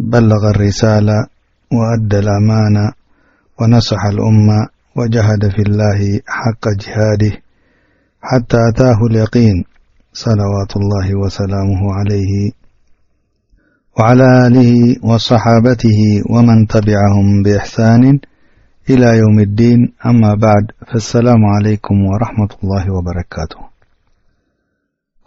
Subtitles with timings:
[0.00, 1.26] بلغ الرسالة
[1.72, 2.92] وأدى الأمان
[3.60, 4.48] ونصح الأم
[4.96, 7.36] وجهد في الله حق جهاده
[8.22, 9.64] حتى أتاه اليقين
[10.12, 12.52] صلوات الله وسلامه عليه
[13.98, 18.18] وعلى آله وصحابته ومن تبعهم بإحسان
[18.90, 23.60] إلى يوم الدين أما بعد فالسلام عليكم ورحمة الله وبركاته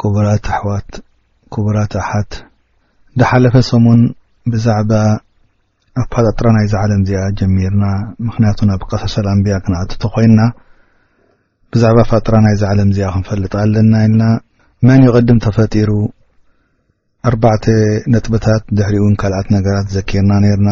[0.01, 0.91] كبراة أحوات
[1.53, 2.33] كبراة أحات
[3.17, 4.13] دحلفسمن
[4.51, 4.91] ብዛዕባ
[6.01, 7.83] ኣብ ፓጣጥራ ናይዝዓለም እዚኣ ጀሚርና
[8.27, 10.39] ምክንያቱ ናብ ቀሳሰላ ኣንብያ ክንኣትቶ ኮይና
[11.73, 14.23] ብዛዕባ ፈጥራ ናይ ዝዓለም እዚኣ ክንፈልጥ ኣለና ኢልና
[14.87, 15.91] መን ይቅድም ተፈጢሩ
[17.29, 17.45] ኣርባ
[18.13, 20.71] ነጥብታት ድሕሪ እውን ካልኣት ነገራት ዘኪርና ነርና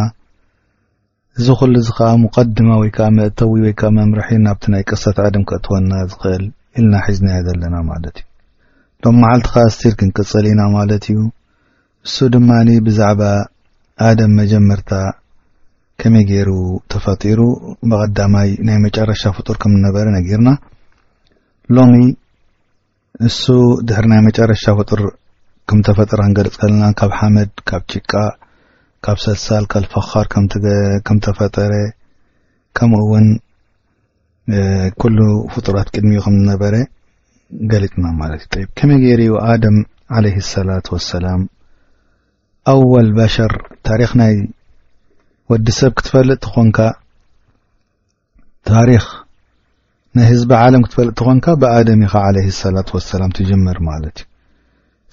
[1.40, 6.44] እዚክሉ ዚ ከዓ ቀድማ ወይዓ መእተዊ ወይ መምርሒ ናብ ይ ቀት ድም ክእወና ዝክእል
[6.88, 8.06] ል ዝና ዘለና ማዩ
[9.22, 11.20] መዓልትኻ ስል ክንቅፅል ኢና ማለት እዩ
[12.14, 12.50] ን ድማ
[12.88, 13.22] ብዛባ
[14.08, 14.92] ኣደም መጀመርታ
[16.02, 16.50] ከመይ ገይሩ
[16.92, 17.40] ተፈጢሩ
[17.90, 20.52] ብቀዳማይ ናይ መጨረሻ ፍጡር ከም ዝነበረ ነጊርና
[21.78, 21.94] ሎሚ
[23.26, 23.42] ንሱ
[23.88, 25.02] ድሕሪ ናይ መጨረሻ ፍጡር
[25.70, 28.12] ከምተፈጥረ ክንገልፅ ከለና ካብ ሓመድ ካብ ጭቃ
[29.06, 30.26] ካብ ሰልሳል ካልፈኻር
[31.08, 31.74] ከም ተፈጠረ
[32.78, 33.28] ከምውን
[35.02, 35.20] ኩሉ
[35.54, 36.76] ፍጡራት ቅድሚኡ ከምዝነበረ
[37.72, 39.78] ገሊፅና ማለት እዩ ከመይ ገይር ዩ ኣደም
[40.18, 41.42] ዓለይህ ሰላት ወሰላም
[42.70, 43.52] ኣወል ባሸር
[43.88, 44.34] ታሪክ ናይ
[45.52, 46.78] ወዲ ሰብ ክትፈልጥ ትኾንካ
[48.72, 49.06] ታሪክ
[50.18, 54.26] ናይህዝቢ ዓለም ክትፈልጥ ት ኾንካ ብኣደም ኢኻ ዓለይ ሰላት ወሰላም ትጀመር ማለት እዩ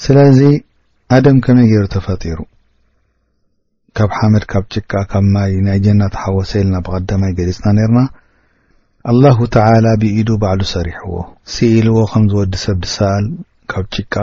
[0.05, 0.41] ስለዚ
[1.17, 2.39] ኣደም ከመይ ገይሩ ተፈጢሩ
[3.99, 8.01] ካብ ሓመድ ካብ ጭቃ ካብ ማይ ናይ ጀና ሓወሰ ኢልና ብቀዳማይ ገሊጽና ነርና
[9.13, 11.15] ኣላሁ ተዓላ ብኢዱ ባዕሉ ሰሪሕዎ
[11.55, 13.27] ስኢልዎ ከምዝ ወዲ ሰብ ድሰኣል
[13.73, 14.15] ካብ ጭቃ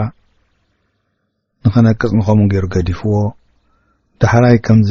[1.66, 3.12] ንክነቅፅ ንኸሙኡ ገይሩ ገዲፍዎ
[4.22, 4.90] ዳሕራይ ከምዚ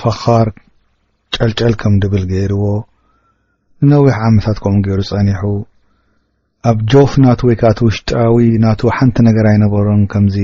[0.00, 0.46] ፈኻር
[1.34, 2.64] ጨልጨል ከም ድብል ገይርዎ
[3.86, 5.42] ንነዊሕ ዓመታት ከምኡ ገይሩ ፀኒሑ
[6.70, 10.36] ኣብ ጆፍ ናቱ ወይ ከዓ ቲውሽጣዊ ናቱ ሓንቲ ነገርኣይነበሮን ከምዚ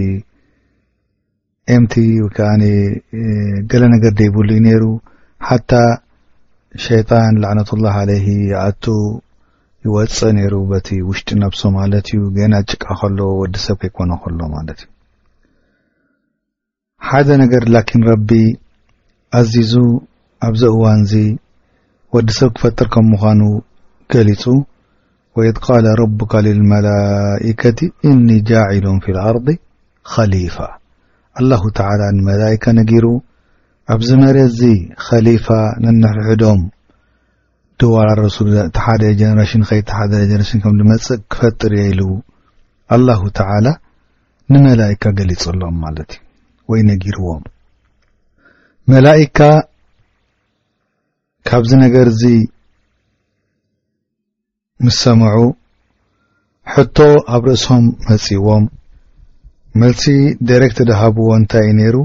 [1.75, 1.95] ኤምቲ
[2.25, 2.49] ወይ ከዓ
[3.71, 4.85] ገለ ነገር ደይብሉ እዩ ነይሩ
[5.49, 5.73] ሓታ
[6.87, 8.85] ሸይጣን ላዕመትላህ ለይሂ ይኣቱ
[9.87, 14.81] ይወፀ ነይሩ በቲ ውሽጢ ናብሶ ማለት እዩ ጌና ጭቃ ኸለዎ ወዲ ሰብ ከይኮኖ ኸሎ ማለት
[14.85, 14.89] እዩ
[17.09, 18.31] ሓደ ነገር ላኪን ረቢ
[19.41, 19.73] ኣዝዙ
[20.47, 21.13] ኣብዚ እዋንዚ
[22.15, 23.43] ወዲ ሰብ ክፈጥር ከም ምዃኑ
[24.15, 24.43] ገሊፁ
[25.39, 27.79] ወኢድ ቃል ረብካ ልልመላይከቲ
[28.11, 29.49] እኒ ጃዒሎም ፊ ልኣርض
[30.13, 30.57] ኸሊፋ
[31.41, 33.07] አላሁ ተዓላ ንመላይካ ነጊሩ
[33.95, 34.63] ኣብዚ መሬት ዚ
[35.07, 35.47] ኸሊፋ
[35.83, 36.63] ንነሕሕዶም
[37.81, 42.01] ድዋላ ረሱሉ እቲ ሓደየ ጀነሬሽን ኸይ እቲሓደ ጀነሬሽን ከም ዝመፅእ ክፈጥር የኢሉ
[42.95, 43.67] ኣላሁ ተዓላ
[44.53, 46.23] ንመላይካ ገሊጸሎም ማለት እዩ
[46.71, 47.45] ወይ ነጊርዎም
[48.93, 49.39] መላይካ
[51.49, 52.23] ካብዚ ነገርዚ
[54.87, 55.39] ምስ ሰምዑ
[56.75, 56.99] ሕቶ
[57.37, 58.65] ኣብ ርእሶም መጺዎም
[59.83, 60.05] መልሲ
[60.51, 61.97] ደረክቲ ድሃብዎ እንታይ እዩ ነይሩ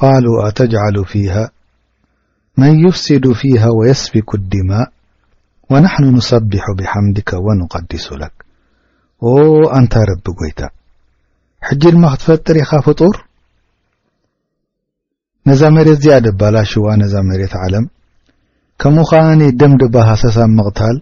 [0.00, 1.36] ቃሉ ኣተጅዓሉ ፊሃ
[2.60, 4.70] መን ዩፍሲዱ ፊሃ ወየስፊኩ ዲማ
[5.72, 8.34] ወናሕኑ ንሰቢሑ ብሓምዲ ከወን ንቀዲሱለክ
[9.30, 9.32] ኦ
[9.78, 10.60] ኣንታ ረቢ ጐይታ
[11.66, 13.16] ሕጂ ድማ ክትፈጥር ኢኻ ፍጡር
[15.48, 17.84] ነዛ መሬት እዚኣ ድባላ ሽዋ ነዛ መሬት ዓለም
[18.82, 20.96] ከምኡኻነ ደምድባ ሃሰሳብ ምቕታል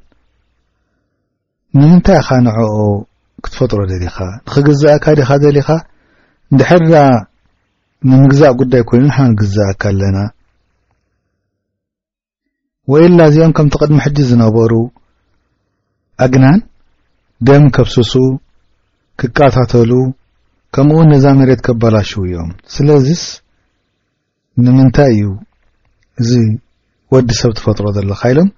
[1.78, 2.76] ንምንታይ ኢኻ ንዕኦ
[3.44, 5.68] ክትፈጥሮ ደሊኻ ንኽግዝአካ ዲኻ ደሊኻ
[6.54, 6.94] ንድሕዳ
[8.10, 10.16] ንምግዛእ ጕዳይ ኮይኑ ሓ ንግዝአካ ኣለና
[12.92, 14.72] ወኢላ እዚኦም ከምቲ ቅድሚ ሕጂ ዝነበሩ
[16.24, 16.58] አግናን
[17.48, 18.12] ደም ከብስሱ
[19.20, 19.92] ክካታተሉ
[20.74, 23.22] ከምኡእውን ነዛ መሬት ከበላሽው እዮም ስለዚስ
[24.64, 25.28] ንምንታይ እዩ
[26.22, 26.32] እዚ
[27.14, 28.48] ወዲ ሰብ ትፈጥሮ ዘለካ ኢሎም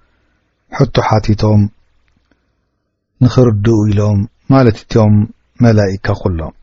[0.77, 1.61] ሕቱ ሓቲቶም
[3.25, 4.19] ንኽርድኡ ኢሎም
[4.53, 5.15] ማለት እትዮም
[5.63, 6.53] መላኢካ ኩሎም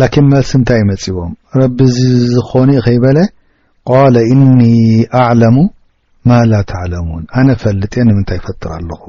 [0.00, 1.96] ላኪን መልሲ እንታይ ይመጺቦም ረቢ ዚ
[2.34, 3.18] ዝኾኑኡ ኸይበለ
[3.88, 4.60] ቃለ እኒ
[5.22, 5.56] ኣዕለሙ
[6.28, 9.02] ማ ላ ትዕለሙን ኣነ ፈልጥ እየን ንምንታይ ይፈጥር ኣለኹ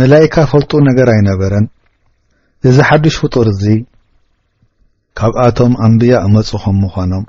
[0.00, 1.66] መላእካ ፈልጡ ነገር ኣይነበረን
[2.70, 3.64] እዚ ሓድሽ ፍጡር እዚ
[5.18, 7.24] ካብኣቶም ኣንብያ ክመፁ ኾም ምዃኖም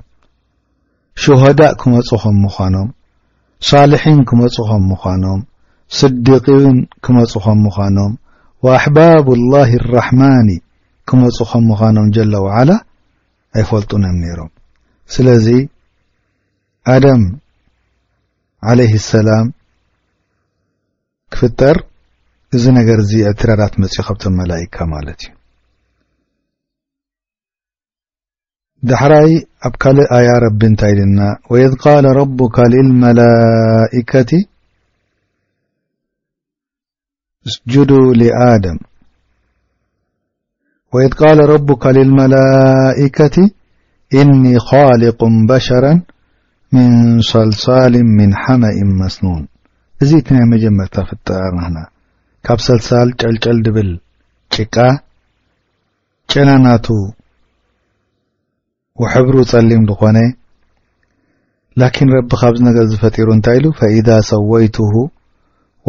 [1.22, 2.88] ሽሆዳእ ክመፁ ኹም ምዃኖም
[3.68, 5.40] ሳልሒን ክመፁኾም ምዃኖም
[5.98, 8.12] ስዲቂን ክመፁኾም ምዃኖም
[8.66, 10.48] ወኣሕባብላሂ ኣራሕማኒ
[11.10, 12.70] ክመፁኾም ምዃኖም ጀለ ዋዓላ
[13.58, 14.50] ኣይፈልጡንን ነይሮም
[15.14, 15.46] ስለዚ
[16.94, 17.22] ኣደም
[18.70, 19.46] ዓለይህ ሰላም
[21.34, 21.76] ክፍጠር
[22.56, 25.34] እዚ ነገር እዚ ኤዕትራዳት መጽኢ ካብቶም መላእካ ማለት እዩ
[28.90, 29.32] ዳሕራይ
[29.66, 31.18] ኣብ ካልእ ኣያ ረቢ እንታይ ድና
[31.52, 32.22] ወድ ቃል ረ
[32.72, 34.10] ልልመላከ
[37.48, 38.78] እስጅዱ ሊኣድም
[40.94, 43.36] ወኢድ ቃል ረብካ ልልመላይከቲ
[44.20, 45.98] እኒ ካልቁን በሸራን
[46.76, 46.92] ምን
[47.28, 49.42] ሳልሳልን ምን ሓመእን መስኑን
[50.02, 51.78] እዚ እቲ ናይ መጀመርታ ፍጠራርናና
[52.46, 53.90] ካብ ሰልሳል ጨልጨል ድብል
[54.54, 54.76] ጭቃ
[56.32, 56.86] ጨናናቱ
[59.02, 60.18] ወሕብሩ ጸሊም ንኾነ
[61.80, 64.94] ላኪን ረቢ ኻብዝ ነገር ዝፈጢሩ እንታይ ኢሉ ፈእዳ ሰወይቱሁ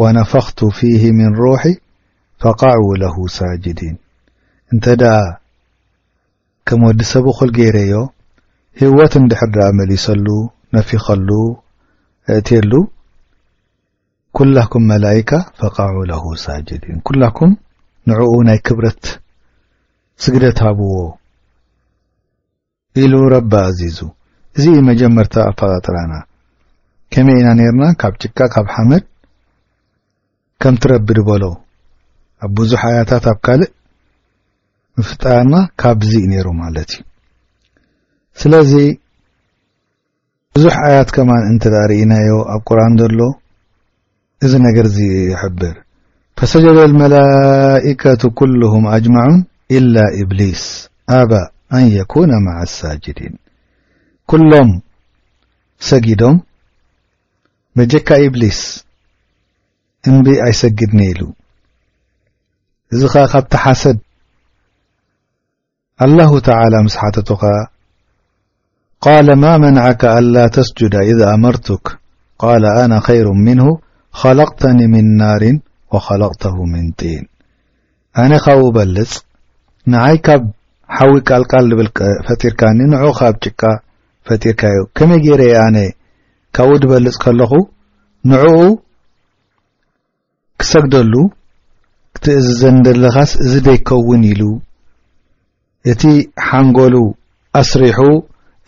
[0.02, 1.62] ወነፈኽቱ ፊሂ ምን ሩሒ
[2.42, 3.96] ፈቃዑ ለሁ ሳጅድን
[4.72, 5.16] እንተ ደኣ
[6.68, 7.96] ከም ወዲ ሰብ ኹል ገይረዮ
[8.82, 10.26] ህወት እንድሕርዳኣ መሊሰሉ
[10.76, 11.28] ነፊኸሉ
[12.34, 12.72] ኣእትየሉ
[14.38, 15.30] ኵላኩም መላይካ
[15.60, 17.50] ፈቃዑ ለሁ ሳጅድን ኲላኩም
[18.10, 19.04] ንዕኡ ናይ ክብረት
[20.24, 20.96] ስግደት ሃብዎ
[23.02, 23.98] ኢሉ ረቢ ኣዚዙ
[24.56, 26.12] እዚ መጀመርታ ኣፈጣጥራና
[27.12, 29.04] ከመይ ኢና ነርና ካብ ጭቃ ካብ ሓመድ
[30.62, 31.44] ከም እትረብድ በሎ
[32.44, 33.70] ኣብ ብዙሕ ኣያታት ኣብ ካልእ
[34.98, 37.02] ምፍጠራና ካብ ዚእ ነይሩ ማለት እዩ
[38.42, 38.72] ስለዚ
[40.56, 43.20] ብዙሕ ኣያት ከማን እንተ ዳ ርእናዮ ኣብ ቁርኣን ዘሎ
[44.46, 44.98] እዚ ነገር እዚ
[45.30, 45.74] ይሕብር
[46.38, 49.40] ፈሰጀደ ልመላኢከቱ ኵልሁም አጅማዑን
[49.78, 50.62] ኢላ እብሊስ
[51.18, 51.32] ኣበ
[51.78, 53.34] ኣንየኩነ ማዓ ኣሳጅድን
[54.32, 54.70] ኵሎም
[55.88, 56.36] ሰጊዶም
[57.78, 58.60] በጀካ እብሊስ
[60.10, 61.20] እምቢ ኣይሰጊድነ ኢሉ
[62.94, 63.98] እዚ ኸ ካብቲ ሓሰድ
[66.04, 67.42] ኣላሁ ተዓላ ምስ ሓተቱኸ
[69.06, 71.86] ቃለ ማ መንዓከ አላ ተስጅዳ እዛ ኣመርቱክ
[72.42, 73.66] ቃለ አነ ኸይሩ ምንሁ
[74.20, 75.56] ኸለቕተኒ ምን ናርን
[75.94, 77.24] ወኸለቕተሁ ምን ጢን
[78.22, 79.12] ኣነ ካብኡ በልጽ
[79.92, 80.42] ንሃይ ካብ
[80.96, 81.88] ሓዊ ቃልቃል ዝብል
[82.28, 83.62] ፈጢርካኒ ንዑኡ ካብ ጭቃ
[84.28, 85.76] ፈጢርካ እዩ ከመይ ጌይረየ ኣነ
[86.56, 87.52] ካብኡ ድበልፅ ከለኹ
[88.32, 88.58] ንዕኡ
[90.60, 91.14] ክሰግደሉ
[92.16, 94.42] ክትእዝ ዘንደለኻስ እዚ ደይከውን ኢሉ
[95.92, 96.02] እቲ
[96.50, 96.96] ሓንጎሉ
[97.62, 97.98] ኣስሪሑ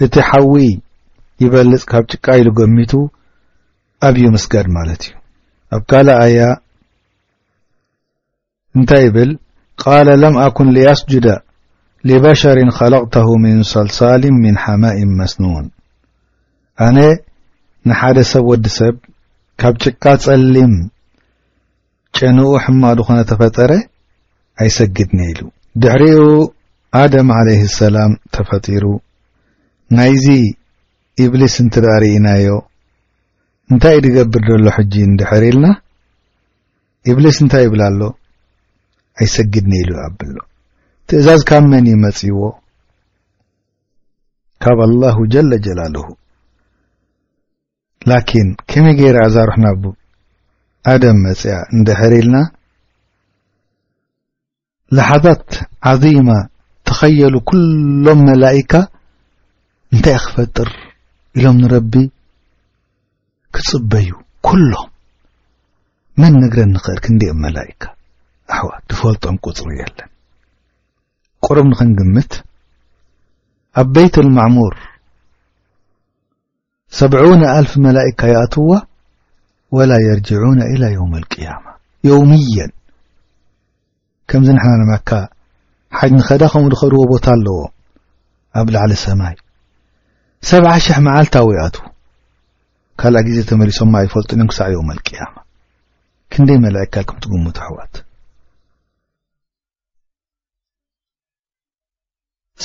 [0.05, 0.57] እቲ ሓዊ
[1.43, 2.93] ይበልጽ ካብ ጭቃ ኢሉ ገሚቱ
[4.07, 5.15] አብዩ ምስጋድ ማለት እዩ
[5.77, 6.41] ኣብ ካልኣያ
[8.79, 9.31] እንታይ ይብል
[9.83, 11.27] ቃል ለም ኣኩን ሊኣስጅዳ
[12.09, 15.67] ሊበሸርን ኸለቕተሁ ምን ሰልሳልን ምን ሓማዒን መስኑን
[16.87, 16.99] ኣነ
[17.91, 18.95] ንሓደ ሰብ ወዲ ሰብ
[19.63, 20.75] ካብ ጭቃ ጸሊም
[22.19, 23.73] ጨንኡ ሕማቅ ድኾነ ተፈጠረ
[24.65, 25.41] ኣይሰግድኔ ኢሉ
[25.83, 26.23] ድሕሪኡ
[27.01, 28.85] ኣደም ዓለይህ ሰላም ተፈጢሩ
[29.94, 30.27] ናይዚ
[31.25, 32.47] ኢብሊስ እንት ራኣርእናዮ
[33.73, 35.67] እንታይ እ ድገብር ደሎ ሕጂ እንዲሕር ኢልና
[37.11, 38.00] እብሊስ እንታይ ይብላ ኣሎ
[39.21, 40.37] ኣይሰግድኒኢሉ ዩ ኣብሎ
[41.09, 42.41] ትእዛዝ ካብ መን መጺእዎ
[44.65, 46.05] ካብ ኣላሁ ጀለ ጀላልሁ
[48.11, 49.83] ላኪን ከመይ ጌይረ ኣዛርሕናቡ
[50.93, 52.37] ኣደም መጺኣ እንደሕር ኢልና
[54.97, 55.47] ላሓዛት
[55.93, 56.28] ዓዚማ
[56.88, 58.73] ተኸየሉ ኵሎም መላኢካ
[59.97, 60.69] እንታይ ኽፈጥር
[61.38, 61.93] ኢሎም ንረቢ
[63.55, 64.09] ክትጽበዩ
[64.49, 64.88] ኵሎም
[66.21, 67.83] መን ነግረን እንኽእል ክንዲኦም መላኢካ
[68.55, 70.11] ኣሕዋ ትፈልጦም ቝጽር እየለን
[71.47, 72.33] ቝሩብ ንኽንግምት
[73.81, 74.75] ኣብ በይት ልመዕሙር
[76.99, 78.75] ሰብዑነ ኣልፍ መላእካ ይኣትውዋ
[79.76, 81.65] ወላ የርጅዑነ ኢላ የውም ኣልቅያማ
[82.11, 82.73] ዮውምየን
[84.31, 85.11] ከምዚ ንሕናንምካ
[86.00, 87.59] ሓጅ ንኸዳ ኸምኡ ድኸድዎ ቦታ ኣለዎ
[88.61, 89.35] ኣብ ላዕሊ ሰማይ
[90.50, 91.85] ሰብዓ ሽሕ መዓልታዊኣቱዉ
[93.00, 95.35] ካልኣ ግዜ ተመሊሶማ ይፈልጡንዮም ክሳዕዮም ቅያማ
[96.33, 97.95] ክንደይ መላእካ ከም ትጉሙቱ ኣሕዋት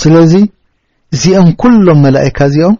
[0.02, 0.34] ስለዚ
[1.16, 2.76] እዚኦም ኩሎም መላእካ እዚኦም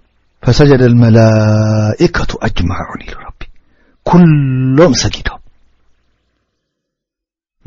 [0.46, 3.42] ፈሰጀዳ መላኢከቱ አጅማዑን ኢሉ ረቢ
[4.10, 5.42] ኩሎም ሰጊዶም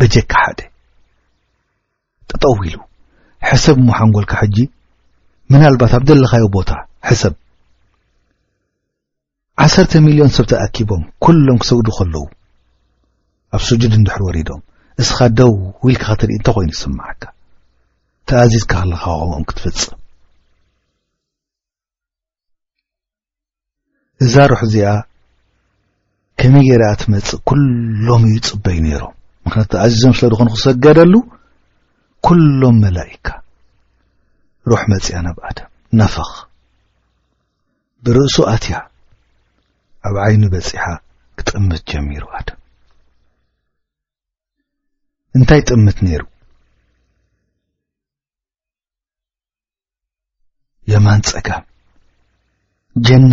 [0.01, 0.61] በጀካ ሓደ
[2.31, 2.77] ጠጠው ኢሉ
[3.49, 4.57] ሕሰብ ሞሓንጎልካ ሕጂ
[5.53, 6.71] ምና ልባት ኣብ ደለኻዮ ቦታ
[7.09, 7.35] ሕሰብ
[9.65, 12.17] ዓሰርተ ሚልዮን ሰብ ተኣኪቦም ኵሎም ክሰግዱ ኸለዉ
[13.57, 14.61] ኣብ ስጁድ እንድሕር ወሪዶም
[15.03, 17.23] እስኻ ደውዊኢልካ ኻትርኢ እንተይ ኮይኑ ይስምዓካ
[18.31, 19.99] ተኣዚዝካ ክለኻኸምኦም ክትፍጽም
[24.25, 24.89] እዛ ሩሕ እዚኣ
[26.41, 29.15] ከመይ ጌዳኣ ትመጽእ ኵሎም እዩ ጽበዩ ነይሮም
[29.47, 31.15] ምኽንያቱ ተኣዚዞም ስለ ድኾኑ ክሰገደሉ
[32.29, 33.27] ኵሎም መላኢካ
[34.71, 35.69] ሩሕ መጺኣ ናብ ኣድም
[36.01, 36.31] ነፍኽ
[38.07, 38.77] ብርእሱ ኣትያ
[40.09, 40.85] ኣብ ዓይኒ በጺሓ
[41.39, 42.49] ክጥምት ጀሚሩ ኣዶ
[45.39, 46.23] እንታይ ጥምት ነይሩ
[50.93, 51.65] የማን ጸጋም
[53.07, 53.33] ጀና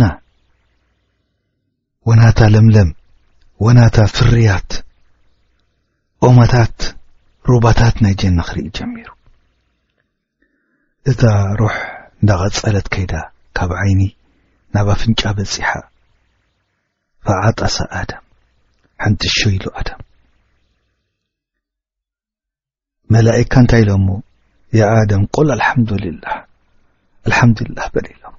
[2.08, 2.88] ወናታ ለምለም
[3.64, 4.70] ወናታ ፍርያት
[6.26, 6.76] ኦማታት
[7.50, 9.08] ሮባታት ናይ ጀነ ክርኢ ጀሚሩ
[11.10, 11.22] እታ
[11.60, 11.76] ሮሕ
[12.20, 13.12] እንዳቀጸለት ከይዳ
[13.58, 14.02] ካብ ዓይኒ
[14.74, 15.70] ናብ ፍንጫ በፂሓ
[17.26, 18.22] ፈዓጠሰ ኣደም
[19.02, 20.00] ሓንጢሾ ኢሉ አድም
[23.14, 24.08] መላእካ እንታይ ኢሎሞ
[24.78, 26.36] የ ኣደም ቆል አልሓምዱልላህ
[27.28, 28.34] አልሓምዱላህ በለ ሎሞ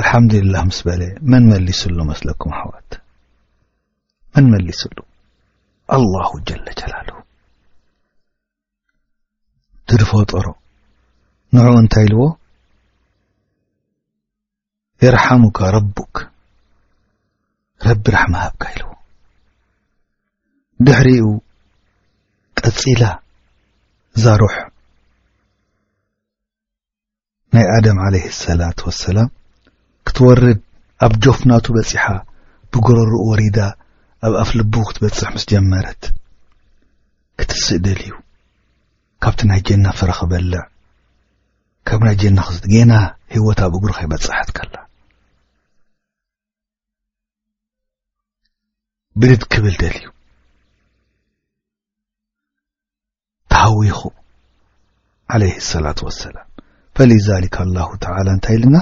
[0.00, 2.90] አልሓምዱላህ ምስ በለ መን መሊሱሉ መስለኩም ኣሕዋት
[4.36, 4.96] መን መሊስሉ
[5.96, 7.10] ኣላሁ ጀለ ጀላሉ
[9.90, 10.46] ድሪ ፈጠሮ
[11.56, 12.22] ንዕኡ እንታይ ኢልዎ
[15.04, 16.16] የርሓሙካ ረቡክ
[17.88, 18.88] ረቢራሕማ ሃብካ ኢለዎ
[20.86, 21.26] ድሕሪኡ
[22.60, 23.02] ቀጺላ
[24.22, 24.56] ዛሩሕ
[27.56, 29.28] ናይ ኣደም ዓለይ ሰላት ወሰላም
[30.08, 30.60] ክትወርድ
[31.06, 32.04] ኣብ ጆፍናቱ በጺሓ
[32.74, 33.58] ብጉረሩኡ ወሪዳ
[34.28, 36.02] ኣብ ኣፍ ልቡ ክትበጽሕ ምስ ጀመረት
[37.40, 38.14] ክትስእድል እዩ
[39.22, 40.62] ካብቲ ናይ ጀና ፍረ ኺበልዕ
[41.90, 42.92] ካብ ናይ ጀና ክስ ጌና
[43.36, 44.74] ህይወታ ብ እጉሩ ኸይበጽሐትከላ
[49.20, 50.04] ብድድ ክብል ደልዩ
[53.52, 54.00] ተሃዊኹ
[55.34, 56.46] ዓለይህ صላቱ ዋሰላም
[56.96, 58.76] ፈሊዛሊካ ላሁ ተላ እንታይ ኢልና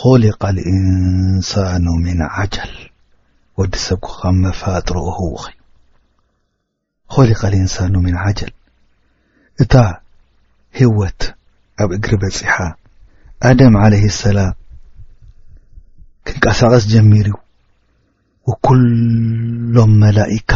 [0.00, 2.72] ኾሊቃ ልኢንሳኑ ምን ዓጀል
[3.60, 5.58] ወዲ ሰብኩ ከ መፋጥሮ ህዉኽ እዩ
[7.14, 8.52] ኮሊቃ ልእንሳኑ ምን ዓጀል
[9.62, 9.74] እታ
[10.78, 11.20] ህወት
[11.82, 12.56] ኣብ እግሪ በጺሓ
[13.48, 14.54] ኣደም ዓለይህ ሰላም
[16.26, 17.36] ክንቀሳቐስ ጀሚር እዩ
[18.50, 20.52] ወኩሎም መላእካ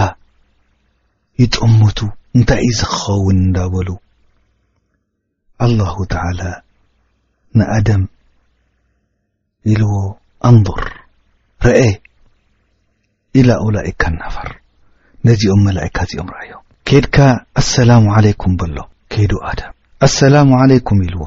[1.41, 1.99] ይጠምቱ
[2.37, 3.89] እንታይ እዩ ዝክኸውን እንዳበሉ
[5.65, 6.41] ኣላሁ ተዓላ
[7.59, 8.03] ንኣደም
[9.73, 9.95] ኢልዎ
[10.49, 10.81] ኣንብር
[11.67, 11.83] ርአ
[13.41, 14.51] ኢላ ውላኢካ ነፈር
[15.29, 17.17] ነዚኦም መላእካ እዚኦም ረኣዮም ኬድካ
[17.63, 18.77] ኣሰላሙ ዓለይኩም በሎ
[19.13, 19.75] ኬይዱ ኣድም
[20.09, 21.25] ኣሰላሙ ዓለይኩም ኢልዎ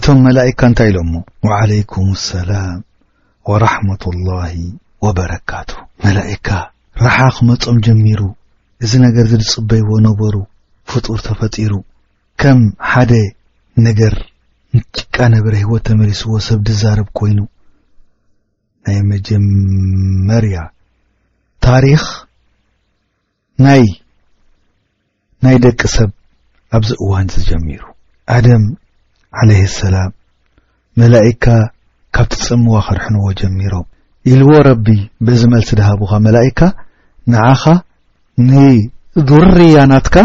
[0.00, 1.14] እቶም መላእካ እንታይ ኢሎምሞ
[1.48, 2.76] ወዓለይኩም ሰላም
[3.52, 4.54] ወራሕመቱላሂ
[5.06, 5.70] ወበረካቱ
[6.04, 6.48] መላእካ
[7.04, 8.20] ረሓ ኽመጾም ጀሚሩ
[8.84, 10.34] እዚ ነገር ዚ ዝጽበይዎ ነበሩ
[10.90, 11.74] ፍጡር ተፈጢሩ
[12.40, 12.58] ከም
[12.92, 13.12] ሓደ
[13.86, 14.14] ነገር
[14.76, 17.38] ንጭቃ ነበረ ህወ ተመሊስዎ ሰብ ድዛረብ ኮይኑ
[18.86, 20.58] ናይ መጀመርያ
[21.66, 22.04] ታሪኽ
[23.64, 26.10] ናይናይ ደቂ ሰብ
[26.78, 27.82] ኣብዚ እዋን ዝጀሚሩ
[28.36, 28.64] ኣደም
[29.42, 30.10] ዓለይህ ሰላም
[31.02, 31.44] መላእካ
[32.16, 33.86] ካብቲ ጽምዋ ኸድሕንዎ ጀሚሮም
[34.32, 34.86] ኢልዎ ረቢ
[35.26, 36.60] በዚመልሲ ደሃቡኻ መላእካ
[37.32, 37.62] ንዓኻ
[38.48, 40.16] ንዱርያ ናትካ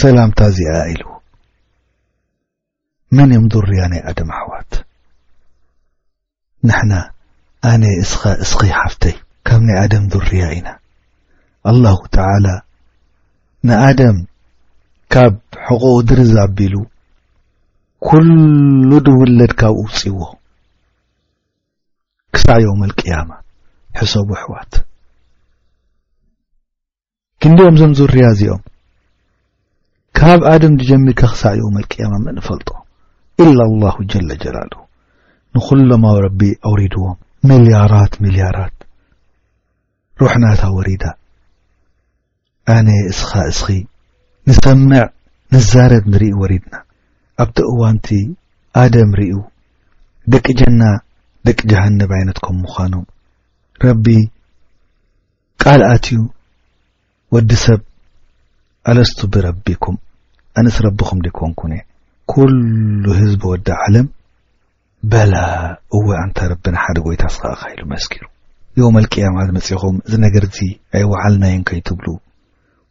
[0.00, 1.10] ሰላምታ እዚኣ ኢልዎ
[3.16, 4.72] መን እዮም ዱርያ ናይ ኣደም ኣሕዋት
[6.68, 6.92] ንሕና
[7.70, 9.14] ኣነ እስኻ እስኸይ ሓፍተይ
[9.48, 10.68] ካብ ናይ ኣደም ዱርያ ኢና
[11.70, 12.46] ኣላሁ ተዓላ
[13.68, 14.18] ንኣደም
[15.14, 15.34] ካብ
[15.66, 16.74] ሕቑ ድሪ ዛኣቢሉ
[18.06, 20.18] ኵሉ ድውን ለድካብኡ ውፂዎ
[22.34, 23.30] ክሳዕ ዮመ ልቅያማ
[23.98, 24.72] ሕሶብኣሕዋት
[27.42, 28.62] ግንዲኦም ዞም ዝርያ እዚኦም
[30.18, 32.70] ካብ ኣደም ንጀሚድካ ክሳዕ ዮም ልቅያማ መ ንፈልጦ
[33.44, 34.72] ኢለ ኣላሁ ጀለጀላል
[35.56, 37.16] ንኹሎምብ ረቢ ኣውሪድዎም
[37.48, 38.76] ሚልያራት ሚልያራት
[40.20, 41.04] ሩሕናታ ወሪዳ
[42.76, 43.68] ኣነ እስኻ እስኺ
[44.48, 45.04] ንሰምዕ
[45.54, 46.74] ንዛረብ ንርኢ ወሪድና
[47.42, 48.08] ኣብቲ እዋንቲ
[48.82, 49.34] ኣደም ርእዩ
[50.32, 50.82] ደቂ ጀና
[51.48, 52.94] ደቂ ጃሃነብ ዓይነት ከም ምዃኑ
[53.86, 54.06] ረቢ
[55.62, 56.18] ቃልኣትዩ
[57.34, 57.80] ወዲ ሰብ
[58.90, 59.96] ኣለስቱ ብረቢኩም
[60.60, 61.82] ኣነስ ረቢኹም ደይኮንኩን እየ
[62.32, 64.06] ኩሉ ህዝቢ ወዲ ዓለም
[65.12, 65.34] በላ
[65.98, 68.24] እዋ እንታ ረቢና ሓደ ጎይታስ ከኸ ኢሉ መስኪሩ
[68.80, 70.58] ዮም ኣልቅያማት መፅኢኹም እዚ ነገር ዚ
[70.98, 72.06] ኣይወዓልናዮን ከይትብሉ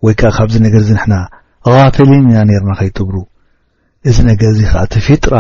[0.06, 1.16] ወይ ከዓ ካብዚ ነገር ዚ ንሕና
[1.76, 3.16] ዋተልን ኢና ነርና ኸይትብሉ
[4.10, 5.34] እዚ ነገርዚ ከዓ ተፊጥራ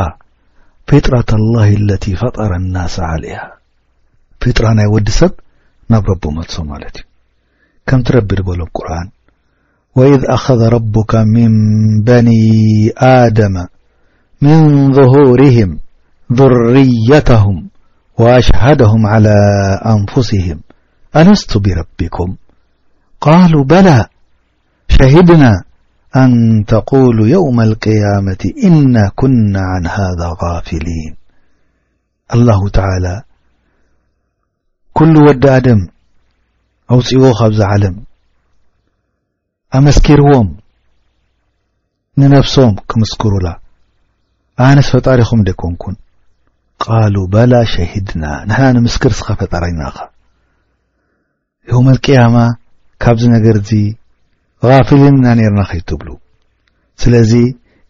[0.88, 3.48] فطرة الله التي فطر الناس عليها
[4.41, 5.32] فطرة ናይ وዲ سብ
[5.91, 6.98] نብ رب مص ملت
[7.88, 9.08] كم ترب بل بقرن
[9.96, 11.51] وإذ أخذ ربك من
[12.10, 12.48] بني
[13.08, 13.56] آدم
[14.41, 14.56] من
[14.98, 15.79] ظهورهم
[16.39, 17.58] ذريتهم
[18.20, 19.36] وأشهدهم على
[19.96, 20.58] أنفسهم
[21.15, 22.36] ألست بربكم
[23.27, 24.10] قالوا بلا
[24.98, 25.51] شهدنا
[26.21, 31.13] ኣንተቁሉ የውመ ልቅያመት እና ኩና عን ሃذ غፊሊን
[32.35, 33.07] አላሁ ተዓላ
[34.97, 35.81] ኩሉ ወዲ ኣደም
[36.95, 37.95] ኣውፂእዎ ካብዚ ዓለም
[39.79, 40.47] ኣመስኪርዎም
[42.21, 43.47] ንነብሶም ክምስክሩላ
[44.67, 45.95] ኣነስ ፈጣሪኹም ደይኮንኩን
[46.83, 49.95] ቃሉ በላ ሸሂድና ንሕና ንምስክር ስኸ ፈጣረይናኻ
[51.71, 52.35] ዮውም ቅያማ
[53.03, 53.71] ካብዚ ነገርዚ
[54.65, 56.07] ጋፊልን ና ኔርና ኸድ ትብሉ
[57.01, 57.31] ስለዚ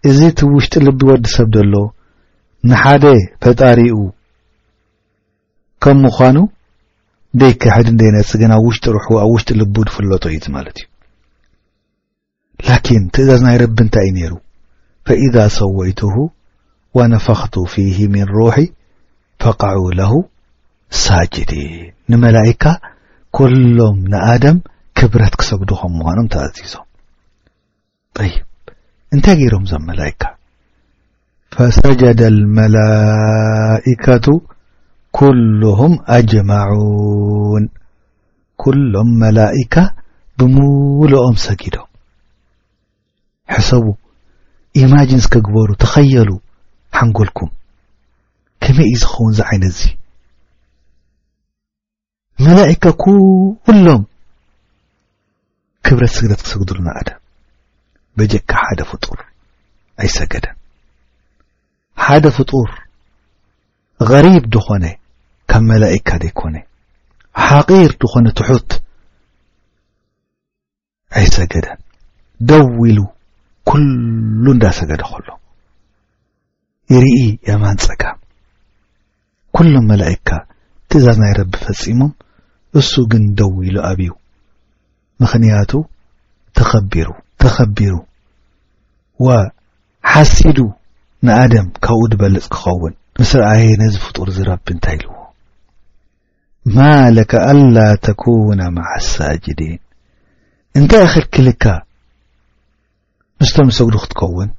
[0.10, 1.76] እዚ እቲ ውሽጢ ልቢ ወዲ ሰብ ደሎ
[2.70, 3.06] ንሓደ
[3.44, 3.98] ፈጣሪኡ
[5.84, 6.38] ከም ምዃኑ
[7.38, 13.04] ንደይ ካሕድ እንደይነጽ ግና ብ ውሽጢ ርሑ ኣብ ውሽጢ ልቡ ድፍለጡ እዩዚ ማለት እዩ ላኪን
[13.16, 14.34] ትእዛዝናይ ረቢ እንታይ እዩ ነይሩ
[15.08, 16.16] ፈኢዛ ሰወይትሁ
[16.98, 18.58] ወነፋኽቱ ፊሂ ምን ሩሒ
[19.44, 20.14] ፈቃዑ ለሁ
[21.04, 21.74] ሳጅዲን
[22.12, 22.64] ንመላይካ
[23.40, 24.58] ኵሎም ንኣደም
[24.98, 26.86] ክብረት ክሰግዱ ኸም ምዃኖም ተኣዚዞም
[28.18, 28.46] ጣይብ
[29.16, 30.22] እንታይ ገይሮም እዞም መላይካ
[31.56, 34.26] ፈሰጀዳ አልመላኢከቱ
[35.18, 37.66] ኩሉሁም አጅመዑን
[38.64, 39.76] ኩሎም መላኢካ
[40.40, 41.88] ብምሉኦም ሰጊዶም
[43.56, 43.86] ሕሰቡ
[44.82, 46.30] ኢማጅንስ ክግበሩ ተኸየሉ
[46.98, 47.52] ሓንጎልኩም
[48.64, 49.94] ከመይ እዩ ዝኸውን እዚ ዓይነት እዚይ
[52.46, 54.04] መላይካ ኩሎም
[55.88, 57.10] ክብረት ስግረት ክሰግዱሉናኣደ
[58.18, 59.20] በጀካ ሓደ ፍጡር
[60.04, 60.56] ኣይሰገደን
[62.06, 62.70] ሓደ ፍጡር
[64.10, 64.86] ገሪብ ድኾነ
[65.52, 66.56] ካብ መላይካ ዘይኮነ
[67.46, 68.72] ሓቒር ድኾነ ትሑት
[71.22, 71.80] ኣይሰገደን
[72.50, 73.00] ደው ኢሉ
[73.78, 75.28] ኵሉ እንዳሰገደ ኸሎ
[76.94, 77.18] ይርኢ
[77.50, 78.20] የማን ጸጋም
[79.68, 80.28] ኵሎም መላይካ
[80.90, 82.12] ትእዛዝ ናይ ረቢ ፈጺሞም
[82.82, 84.10] እሱ ግን ደው ኢሉ ኣብዩ
[85.22, 85.72] ምኽንያቱ
[86.58, 87.10] ተኸቢሩ
[87.42, 87.94] ተኸቢሩ
[89.26, 90.60] ወሓሲዱ
[91.28, 95.14] ንኣደም ካብኡ ድበልጽ ክኸውን ምስ ረኣየ ነዚፍጡር ዝረቢ እንታይ ኢልዎ
[96.78, 99.82] ማለካ ኣላ ተኩነ መዓ ኣሳጅዲን
[100.80, 101.66] እንታይ እኽልክልካ
[103.42, 104.52] ምስቶም ሰግዱ ክትኸውን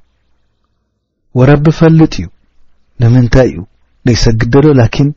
[1.39, 2.27] ወረቢ ፈልጥ እዩ
[3.03, 3.59] ንምንታይ እዩ
[4.09, 5.09] ነይሰግደዶ ላኪን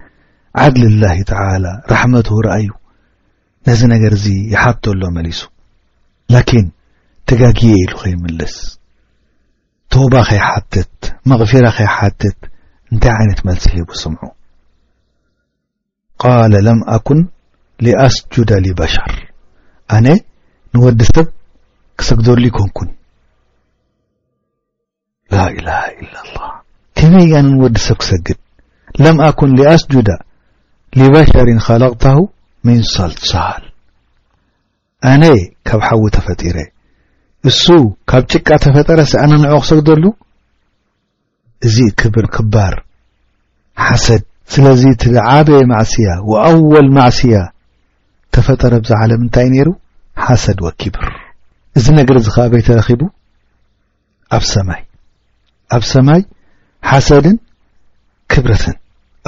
[0.64, 2.70] ዓድሊ ላሂ ትዓላ ራሕመቱ ረአዩ
[3.68, 5.40] ነዚ ነገር እዙይ ይሓቶሎ መሊሱ
[6.34, 6.66] ላኪን
[7.30, 8.56] ተጋጊየ ኢሉ ኸይምልስ
[9.94, 10.98] ቶባ ኸይሓትት
[11.32, 12.40] መቕፊራ ኸይሓትት
[12.94, 14.22] እንታይ ዓይነት መልሲ ሂቡ ስምዑ
[16.22, 17.22] ቃለ ለም ኣኩን
[17.86, 19.14] ሊኣስጁዳ ሊበሻር
[19.96, 20.08] ኣነ
[20.76, 21.28] ንወዲ ሰብ
[22.00, 22.90] ክሰግደሉ ይኮንኩን
[25.36, 26.48] ላ ኢላሃ ኢላ ላህ
[27.00, 28.40] ከመይ ኣነ ንወዲ ሰብ ክሰግድ
[29.04, 30.10] ለም ኣኩን ሊኣስጁዳ
[31.00, 32.20] ሊበሻርን ኸለቕታሁ
[32.68, 33.64] ሚንሳል ትሳሃል
[35.12, 36.58] ኣነይ ካብ ሓዊ ተፈጢረ
[37.50, 37.66] እሱ
[38.10, 40.04] ካብ ጭቃ ተፈጠረሲኣነንዖ ክሰግደሉ
[41.68, 42.76] እዚ ክብር ክባር
[43.86, 47.38] ሓሰድ ስለዚ እቲ ደዓበየ ማዕስያ ወኣወል ማዕስያ
[48.36, 49.70] ተፈጠረ ብዛዓለምንታይ ነይሩ
[50.26, 51.08] ሓሰድ ወኪብር
[51.80, 53.02] እዚ ነገር እዚ ኸኣ ቤተ ረኺቡ
[54.38, 54.82] ኣብ ሰማይ
[55.78, 56.22] ኣብ ሰማይ
[56.92, 57.38] ሓሰድን
[58.34, 58.78] ክብረትን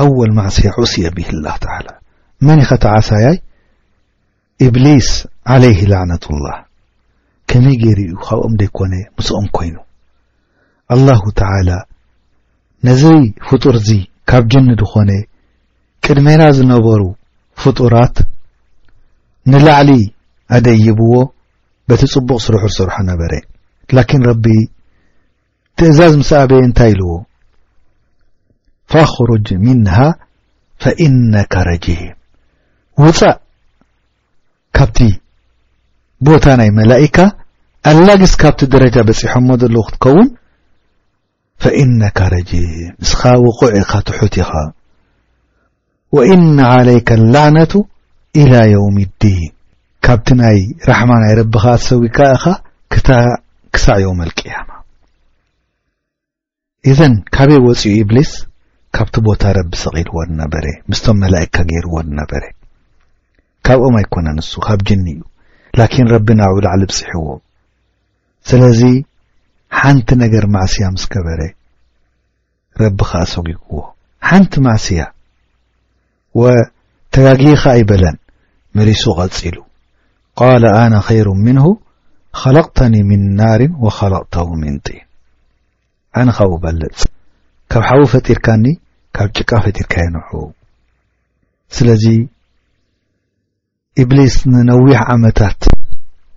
[0.04, 1.88] ኣወል ማዕስያ ዑስእየ ብህኣላ ትዓላ
[2.48, 3.36] መኒ ኸታ ዓሳያይ
[4.66, 5.08] እብሊስ
[5.54, 6.56] ዓለይህ ላዕነቱላህ
[7.50, 9.76] ከመይ ገይሩ እዩ ካብኦም ደይኮነ ምስኦም ኰይኑ
[10.96, 11.70] ኣላሁ ተዓላ
[12.88, 13.90] ነዘይ ፍጡር እዚ
[14.30, 15.12] ካብ ጅኒ ድኾነ
[16.06, 17.02] ቅድሜና ዝነበሩ
[17.64, 18.18] ፍጡራት
[19.52, 19.92] ንላዕሊ
[20.58, 21.14] ኣደይብዎ
[21.90, 23.34] በቲ ጽቡቕ ስርሑ ዝሰርሖ ነበረ
[23.98, 24.46] ላኪን ረቢ
[25.78, 27.12] ትእዛዝ ምስኣበየ እንታይ ኢልዎ
[28.94, 29.96] ፈኣኽሩጅ ምንሃ
[30.84, 32.14] ፈኢነካ ረጅም
[33.02, 33.36] ውፃእ
[34.78, 34.98] ካብቲ
[36.28, 37.18] ቦታ ናይ መላእካ
[37.92, 40.28] አላግስ ካብቲ ደረጃ በፂሖም ሞ ዘለ ክትከውን
[41.64, 42.52] ፈእነካ ረጂ
[43.02, 44.52] ምስኻ ውቑዕ ኢኻ ትሑት ኢኻ
[46.16, 47.74] ወእነ ዓለይካ ላዕነቱ
[48.42, 49.52] ኢላ ዮውምዲን
[50.06, 50.58] ካብቲ ናይ
[50.90, 52.46] ራሕማ ናይ ረቢኻ ትሰዊድካ ኢኻ
[53.76, 54.70] ክሳዕ ዮውመኣልቅያማ
[56.92, 58.34] እዘን ካበየ ወፂኡ ኢብሊስ
[58.98, 62.44] ካብቲ ቦታ ረቢ ሰቂልዎ ነበረ ምስቶም መላእካ ገይርዎ ነበረ
[63.68, 65.22] ካብ ኦም ኣይኮነ ንሱ ካብ ጅኒ እዩ
[65.80, 67.26] ላኪን ረቢንብ ላዕሊብጽሕዎ
[68.50, 68.82] ስለዚ
[69.80, 71.42] ሓንቲ ነገር ማዕስያ ምስ ከበረ
[72.82, 73.78] ረቢኸዓ ሰጉግዎ
[74.30, 75.02] ሓንቲ ማዕስያ
[76.42, 78.18] ወተጋጊኸ ይበለን
[78.78, 79.58] መሊሱ ቐጺሉ
[80.42, 81.66] ቃል ኣነ ኸይሩ ምንሁ
[82.42, 85.08] ኸለቕተኒ ምን ናርን ወኸለቕተሁ ምን ጢን
[86.20, 87.00] ኣነ ኻብኡ በለጽ
[87.74, 88.66] ካብ ሓዊ ፈጢርካኒ
[89.18, 90.30] ካብ ጭቃ ፈጢርካ ይንሕ
[91.76, 92.04] ስለዚ
[94.02, 95.60] እብሊስ ንነዊሕ ዓመታት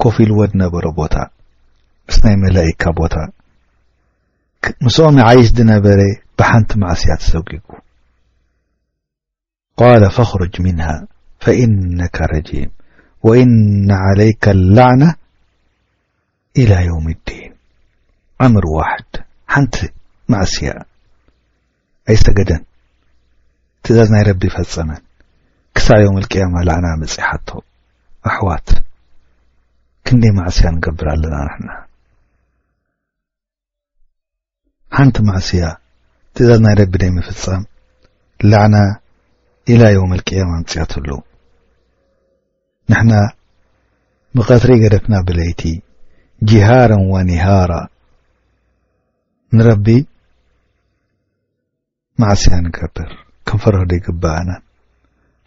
[0.02, 1.16] ኮፍ ኢልዎ ድነበሮ ቦታ
[2.08, 3.14] ምስ ናይ መላኢካ ቦታ
[4.84, 6.00] ምስኦም ይዓይስ ድነበረ
[6.40, 7.66] ብሓንቲ ማዕስያ ተዘጊጉ
[9.80, 10.88] ቃል ፈኽርጅ ምንሃ
[11.44, 12.70] ፈኢነካ ረጂም
[13.28, 14.44] ወእነ ዓለይካ
[14.76, 15.04] ላዕና
[16.62, 17.52] ኢላ ዮውም ዲን
[18.48, 19.12] ዕምር ዋሕድ
[19.54, 19.76] ሓንቲ
[20.32, 20.72] ማዕስያ
[22.12, 22.62] ኣይሰገደን
[23.82, 25.02] ትእዛዝ ናይ ረቢ ፈጸመን
[25.76, 27.48] ክሳዮ መልቅያማ ላዕና መጽሓቶ
[28.28, 28.68] ኣሕዋት
[30.06, 31.68] ክንደይ ማዕስያ ንገብር ኣለና ንሕና
[34.96, 35.64] ሓንቲ ማዕስያ
[36.34, 37.62] ትእዛዝ ናይ ረቢ ደይምፍጻም
[38.52, 38.76] ላዕና
[39.72, 41.08] ኢላዮ መልቅያማ መጽያትሉ
[42.92, 43.12] ንሕና
[44.38, 45.62] ብቐትሪ ገደፍና ብለይቲ
[46.50, 47.72] ጂሃረን ዋኒሃሮ
[49.58, 49.86] ንረቢ
[52.24, 53.10] ማዕስያ ንገብር
[53.48, 54.62] ከም ፈርህዶ ይግብእናን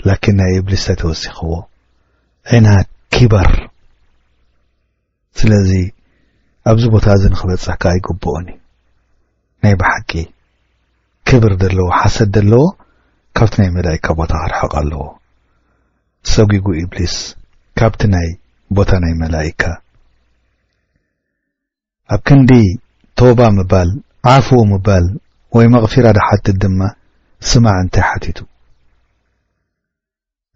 [0.08, 1.52] ላኪን ናይ እብሊስ እታ ተወሲኽዎ
[2.52, 2.68] ዒና
[3.14, 3.50] ኪበር
[5.40, 5.72] ስለዚ
[6.72, 8.56] ኣብዚ ቦታ እዚ ንኽበጽሕካ ኣይግብኦንዩ
[9.64, 10.12] ናይ ባሓቂ
[11.30, 12.62] ክብር ዘለዎ ሓሰድ ደለዎ
[13.38, 15.02] ካብቲ ናይ መላኢካ ቦታ ክርሐቕ ኣለዎ
[16.34, 17.16] ሰጉጉ ኢብሊስ
[17.80, 18.30] ካብቲ ናይ
[18.78, 19.62] ቦታ ናይ መላኢካ
[22.14, 22.52] ኣብ ክንዲ
[23.20, 23.90] ቶባ ምባል
[24.36, 25.06] ዓፉው ምባል
[25.56, 26.82] ወይ መቕፊራ ዳሓትት ድማ
[27.50, 28.40] ስማዕ እንታይ ሓቲቱ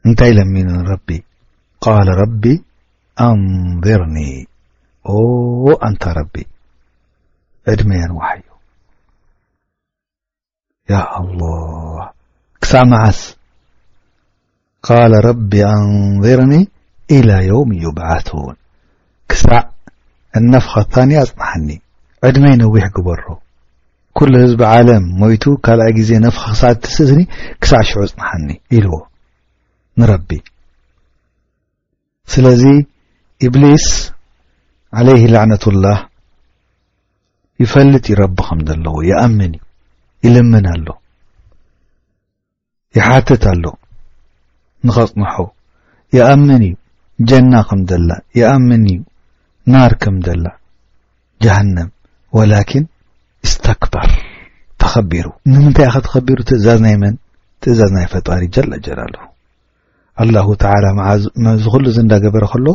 [0.07, 1.07] እንታይ ለሚኑንረቢ
[1.83, 2.43] ቃለ ረቢ
[3.27, 4.17] ኣንضርኒ
[5.15, 5.19] ኦ
[5.87, 6.35] ኣንታ ረቢ
[7.71, 8.47] ዕድመየ ንዋሓ ዩ
[10.91, 11.39] ያ ኣሎ
[12.63, 13.19] ክሳዕ መዓስ
[14.87, 16.53] ቃለ ረቢ ኣንضርኒ
[17.17, 18.57] ኢላ ዮውም ዩብዓቱን
[19.31, 19.63] ክሳዕ
[20.39, 21.69] እነፍኻ ታኒ ኣጽንሐኒ
[22.27, 23.23] ዕድመይ ነዊሕ ግበሮ
[24.17, 27.19] ኵሉ ህዝቢ ዓለም ሞይቱ ካልኣይ ግዜ ነፍኻ ክሳ እትስእስኒ
[27.61, 28.95] ክሳዕ ሽዑ ኣጽንሐኒ ኢልዎ
[30.01, 30.29] ንረቢ
[32.33, 32.63] ስለዚ
[33.47, 33.85] እብሊስ
[34.99, 35.99] ዓለይህ ላዕነቱላህ
[37.63, 39.61] ይፈልጥ ይረቢ ኸም ዘለዎ ይኣምን እዩ
[40.25, 40.87] ይልምን ኣሎ
[42.97, 43.63] ይሓትት ኣሎ
[44.87, 45.35] ንኸጽንሖ
[46.17, 46.75] ይኣምን እዩ
[47.29, 48.99] ጀና ከም ዘላ ይኣምን እዩ
[49.73, 50.45] ናር ከም ዘላ
[51.45, 51.89] ጀሃነም
[52.37, 52.85] ወላኪን
[53.47, 54.07] እስተክበር
[54.83, 57.15] ተኸቢሩ ንምንታይ ኢኸ ተኸቢሩ ትእዛዝ ናይ መን
[57.63, 59.15] ትእዛዝ ናይ ፈጣሪ ጀላጀላ ኣለ
[60.21, 60.85] ኣላሁ ተዓላ
[61.61, 62.67] ዝ ኹሉ ዘ እንዳገበረ ከሎ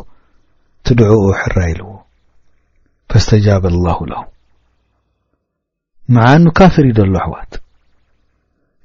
[0.82, 1.88] እትድዑኡ ሕራ ኢልዎ
[3.12, 4.22] ፈእስተጃብ ኣላሁ ለሁ
[6.16, 7.52] መዓኑ ካፍር ዩደሎ ኣሕዋት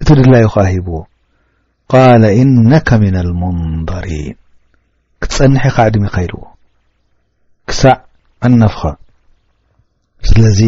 [0.01, 0.95] እቲ ድላዩ ኸኣ ሂብዎ
[1.91, 4.35] ቃለ እነካ ምና ልመንበሪን
[5.23, 6.41] ክትጸንሐ ኢኻዕድሚካ ኢልዎ
[7.71, 7.95] ክሳዕ
[8.51, 8.81] መናፍኻ
[10.29, 10.61] ስለዚ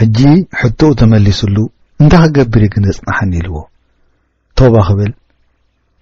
[0.00, 0.18] ሕጂ
[0.60, 1.56] ሕቱኡ ተመሊሱሉ
[2.02, 3.56] እንታይ ክገብርእዩ ግነጽናሐኒ ኢልዎ
[4.60, 5.10] ቶባ ክብል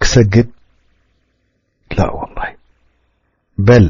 [0.03, 0.47] ክሰግድ
[1.97, 2.51] ላ ወላሂ
[3.67, 3.85] በል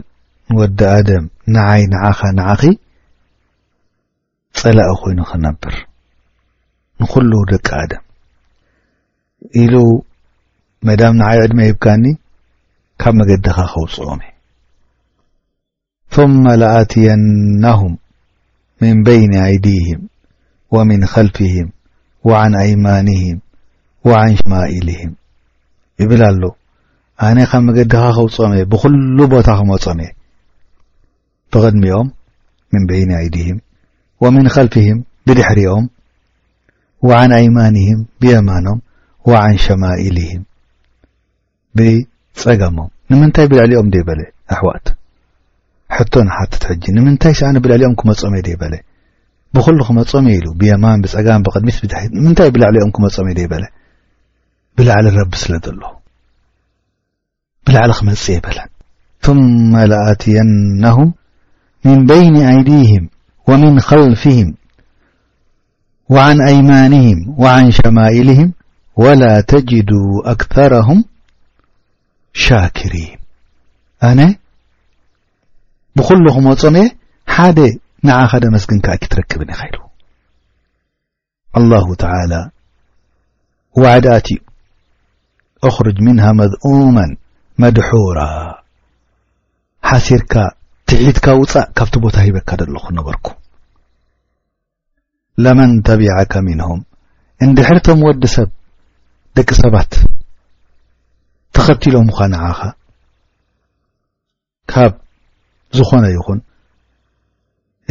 [0.51, 2.61] ንወዲ ኣደም ንዓይ ንዓኻ ንዓኺ
[4.59, 5.75] ጸላኢ ኮይኑ ክነብር
[7.01, 8.03] ንኩሉ ደቂ ኣድም
[9.61, 9.75] ኢሉ
[10.87, 12.05] መዳም ንዓይ ዕድመይ ይብካኒ
[13.01, 14.31] ካብ መገድኻ ከውፅኦም እዩ
[16.13, 17.93] ቱመ ላኣትየናሁም
[18.81, 20.01] ምን በይን ኣይዲህም
[20.75, 21.69] ወምን ከልፍህም
[22.29, 23.37] ወዓን ኣይማንህም
[24.07, 25.11] ወዓን ሽማኢልህም
[26.03, 26.43] ይብል ኣሎ
[27.27, 30.11] ኣነ ካብ መገዲኻ ክውፆም እየ ብኩሉ ቦታ ክመፆም እየ
[31.53, 32.07] ብቕድሚኦም
[32.73, 33.57] ምን ብናይድህም
[34.23, 35.85] ወምን ከልፊህም ብድሕሪኦም
[37.07, 38.79] ወዓን ኣይማንህም ብየማኖም
[39.29, 40.43] ወዓን ሸማኢልህም
[41.79, 44.19] ብፀጋሞም ንምንታይ ብልዕሊኦም ደበለ
[44.55, 44.87] ኣሕዋእት
[45.95, 48.73] ሕቶ ንሓትት ሕጂ ንምንታይ ሰኣ ብልዕሊኦም ክመፆም እየ በለ
[49.57, 51.67] ብኩሉ ክመፀም እየ ኢሉ ብየማን ብፀጋም ብድሚ
[52.25, 53.63] ንምታይ ብልዕሊኦም ክመፀሚእየ በለ
[54.79, 55.81] ብላዕሊ ረቢ ስለ ዘሎ
[57.67, 58.69] ብላዕሊ ክመጽእ የበለን
[59.25, 61.09] ثመ ለኣትየነሁም
[61.85, 63.05] ምን በይን አይዲህም
[63.49, 64.49] ወምን ኸልፍህም
[66.15, 68.49] ወዓን አይማንህም ወዓን ሸማኢልህም
[69.03, 69.91] ወላ ተጅዱ
[70.33, 70.99] ኣክثረሁም
[72.43, 73.19] ሻኪሪን
[74.09, 74.19] ኣነ
[75.97, 76.83] ብዅሉ ክመጾም የ
[77.35, 77.59] ሓደ
[78.07, 79.77] ንዓ ኸደ መስግንከ ክ ትረክብን ኢኸኢል
[81.59, 82.33] አላሁ ተላ
[83.85, 84.39] ዋዓድኣት እዩ
[85.67, 87.11] እክርጅ ምንሃ መዝኡመን
[87.61, 88.19] መድሑራ
[89.89, 90.33] ሓሲርካ
[90.91, 93.27] ትሒድካ ውጻእ ካብቲ ቦታ ሂበካ ደለኹ ነበርኩ
[95.43, 96.79] ለመን ጠቢዐካ ሚንሁም
[97.45, 98.49] እንድሕርቶም ወዲ ሰብ
[99.37, 99.91] ደቂ ሰባት
[101.57, 102.59] ተኸቲሎምኻ ንዓኸ
[104.71, 104.93] ካብ
[105.77, 106.39] ዝኾነ ይኹን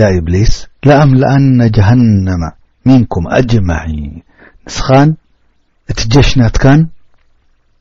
[0.01, 0.53] ያ እብሊስ
[0.89, 2.43] ለኣምለኣነ ጃሃነመ
[2.89, 4.11] ምንኩም አጅማዒን
[4.67, 5.09] ንስኻን
[5.93, 6.81] እቲ ጀሽናትካን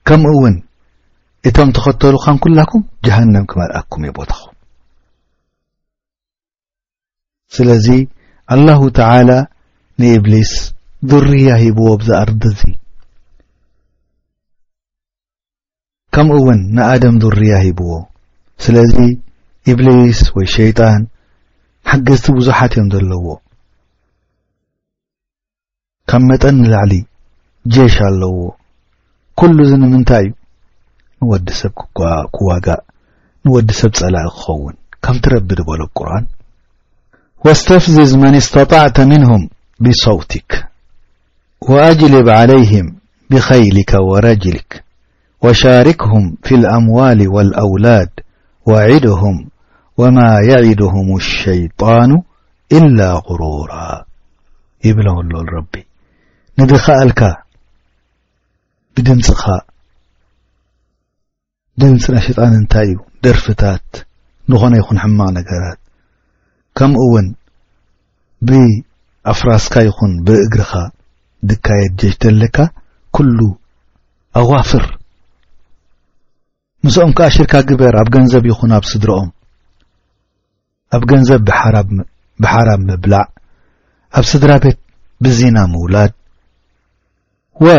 [0.07, 0.53] ከምኡውን
[1.47, 4.53] እቶም ተኸተሉ ኻንኵላኩም ጀሃነም ክመልአኩም እየቦታኹም
[7.55, 7.87] ስለዚ
[8.53, 9.31] ኣላሁ ተዓላ
[10.01, 10.51] ንእብሊስ
[11.11, 12.75] ዱርያ ሂብዎ ብዛኣርደዚይ
[16.15, 17.91] ከምኡእውን ንኣደም ዱርያ ሂብዎ
[18.65, 18.95] ስለዚ
[19.71, 21.01] እብሊስ ወይ ሸይጣን
[21.91, 23.25] ሓገዝቲ ብዙሓት እዮም ዘለዎ
[26.11, 26.93] ካብ መጠን ንላዕሊ
[27.75, 28.35] ጄሽ ኣለዎ
[29.41, 30.33] ኵሉዚ ንምንታይ እዩ
[31.21, 32.81] ንወዲ ሰብ ጓክዋጋእ
[33.45, 36.25] ንወዲ ሰብ ጸላእ ክኸውን ከምትረቢ እበሎ ቁርን
[37.45, 39.43] ወስተፍዝዝ መን እስተጣዕተ ምንሁም
[39.85, 40.51] ብصውቲክ
[41.71, 42.89] ወአጅልብ ዓለይህም
[43.31, 44.69] ብኸይልከ ወረጅልክ
[45.45, 48.13] ወሻርክሁም ፊ اልአምዋል ወልአውላድ
[48.69, 49.39] ወዒድሁም
[50.01, 50.17] ወማ
[50.49, 52.09] የዒድሁም اሸይጣኑ
[52.77, 53.73] إላ غሩራ
[54.87, 55.73] ይብሎ ኣሎልረቢ
[56.59, 57.19] ንዝኸአልካ
[58.97, 59.41] ብድምፅኻ
[61.81, 63.87] ድምፂ ናይ ሸጣን እንታይ እዩ ደርፍታት
[64.51, 65.79] ንኾነ ይኹን ሕማቕ ነገራት
[66.77, 67.27] ከምኡውን
[68.49, 70.71] ብኣፍራስካ ይኹን ብእግርኻ
[71.49, 72.57] ድካየድ ጀሽ ዘሌካ
[73.17, 73.39] ኵሉ
[74.41, 74.85] ኣዋፍር
[76.85, 79.29] ምስኦም ከኣሽርካ ግበር ኣብ ገንዘብ ይኹን ኣብ ስድሮኦም
[80.95, 81.43] ኣብ ገንዘብ
[82.41, 83.25] ብሓራብ ምብላዕ
[84.17, 84.79] ኣብ ስድራ ቤት
[85.25, 86.13] ብዚና ምውላድ
[87.67, 87.69] ወ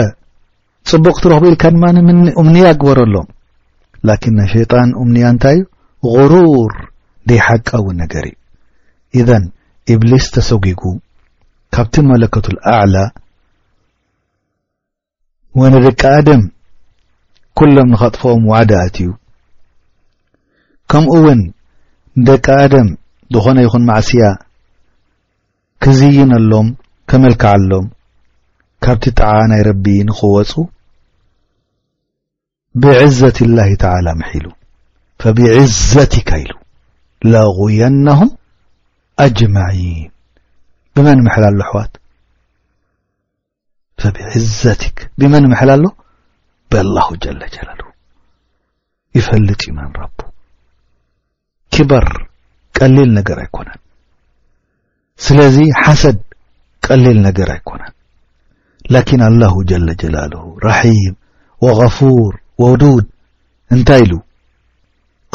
[0.90, 3.26] ጽቡቕ ትረኽቢኢልካ ድማ ምኒ እምንያ ግበረኣሎም
[4.08, 6.72] ላኪን ናይ ሸይጣን እምንያ እንታይ ዩ غሩር
[7.30, 8.36] ደይሓቀ እውን ነገር እዩ
[9.20, 9.44] እዘን
[9.92, 10.82] እብሊስ ተሰጒጉ
[11.76, 12.96] ካብቲ መለከቱኣዕላ
[15.62, 16.42] ወነደቂ ኣደም
[17.60, 19.08] ኵሎም ንኸጥፎም ዋዕዳእት እዩ
[20.92, 21.40] ከምኡ እውን
[22.28, 22.88] ደቂ ኣደም
[23.34, 24.24] ዝኾነ ይኹን ማዕስያ
[25.84, 26.68] ክዝይነሎም
[27.10, 27.86] ከመልክዓሎም
[28.84, 30.50] ካብቲ ጠዓ ናይ ረቢ ንኽወፁ
[32.82, 34.46] ብዕዘት ላህ ተላ ምሒሉ
[35.22, 36.52] ፈብዕዘትካ ኢሉ
[37.32, 38.30] ለغየነሁም
[39.24, 40.10] አጅመዒን
[40.94, 41.92] ብመን ምሕላ ሎ ኣሕዋት
[44.16, 45.86] ብዕዘትክ ብመን ምሕላ ሎ
[46.72, 47.80] ብላሁ ጀለጀላል
[49.18, 50.18] ይፈልጥ እዩ መን ረቡ
[51.74, 52.04] ኪበር
[52.78, 53.78] ቀሊል ነገር ኣይኮነን
[55.26, 56.18] ስለዚ ሓሰድ
[56.86, 57.94] ቀሊል ነገር ኣይኮነን
[58.94, 61.16] ላኪን አላሁ ጀለ ጀላልሁ ረሒም
[61.66, 63.06] ወغፉር ወውዱድ
[63.74, 64.12] እንታይ ኢሉ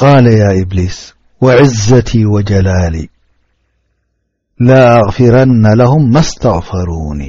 [0.01, 0.97] ቃለ ያ ኢብሊስ
[1.45, 2.95] ወዕዘቲ ወጀላሊ
[4.67, 7.21] ላኣቕፊረና ለሁም መስተቕፈሩኒ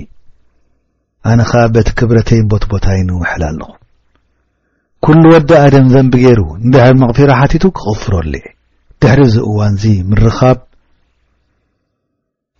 [1.30, 3.70] ኣነኻ በቲ ክብረተይን ቦትቦታ ይኒውሕል ኣለኹ
[5.06, 8.32] ኵሉ ወዲ ኣደም ዘንቢ ገይሩ ንድሕር መቕፊራ ሓቲቱ ክቕፍሮሉ
[9.02, 10.58] ድሕሪዚ እዋን እዙ ምርኻብ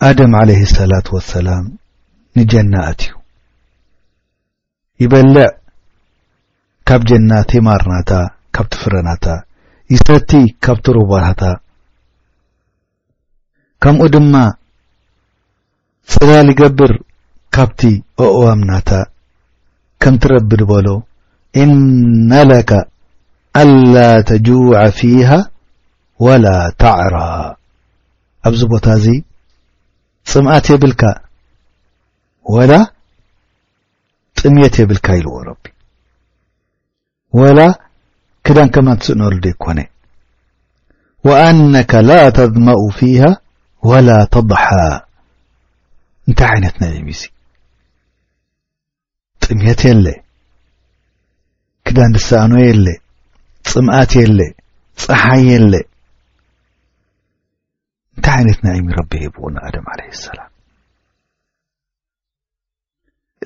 [0.08, 1.64] ኣደም ዓለይህ ሰላቱ ወሰላም
[2.38, 3.14] ንጀናአት እዩ
[5.02, 5.50] ይበልዕ
[6.88, 8.10] ካብ ጀና ቲማርናታ
[8.54, 9.26] ካብቲ ፍረናታ
[9.92, 10.30] ይሰቲ
[10.64, 11.42] ካብቲ ሩቦታታ
[13.82, 14.34] ከምኡ ድማ
[16.14, 16.92] ፅላ ሊገብር
[17.56, 17.80] ካብቲ
[18.26, 18.90] ኣእዋምናታ
[20.02, 20.88] ከምትረብድ በሎ
[21.62, 22.70] እነ ለካ
[23.60, 23.96] አንላ
[24.30, 25.30] ተጁዐ ፊሃ
[26.26, 26.46] ወላ
[26.84, 27.16] ተዕራ
[28.48, 29.06] ኣብዚ ቦታ እዚ
[30.32, 31.02] ፅምኣት የብልካ
[32.56, 32.72] ወላ
[34.40, 35.64] ጥምየት የብልካ ይልዎ ረቢ
[37.38, 37.60] ወላ
[38.46, 39.80] ክዳን ከማ ትስእነበሉ ዶይኮነ
[41.28, 43.22] ወኣነከ ላ ተድመኡ ፊሃ
[43.90, 44.66] ወላ ተضሓ
[46.28, 47.32] እንታይ ዓይነት ናይ የሚ እዙይ
[49.44, 50.06] ጥሜት የለ
[51.86, 52.86] ክዳን ዲስኣኖ የለ
[53.70, 54.38] ፅምኣት የለ
[55.04, 55.74] ፀሓይ የለ
[58.16, 60.50] እንታይ ዓይነት ናይ የሚ ረቢ ሂብኡ ንኣድም ዓለይ ሰላም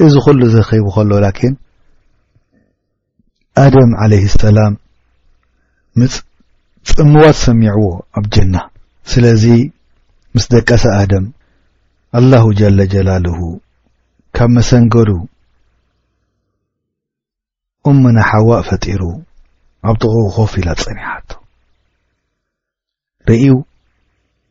[0.07, 1.55] እዚ ኩሉ ዘኸቡ ኸሎ ላኪን
[3.63, 4.73] ኣድም ዓለይህ ሰላም
[6.01, 6.15] ምጽ
[6.99, 7.85] ጽምዋት ሰሚዕዎ
[8.19, 8.55] ኣብ ጀና
[9.13, 9.45] ስለዚ
[10.35, 11.25] ምስ ደቀሰ ኣደም
[12.19, 13.39] ኣላሁ ጀለጀላልሁ
[14.37, 15.11] ካብ መሰንገዱ
[17.91, 19.03] እሙና ሓዋእ ፈጢሩ
[19.89, 21.31] ኣብ ጥቖኾፍ ኢላ ጸኒሓቶ
[23.33, 23.47] ርእዩ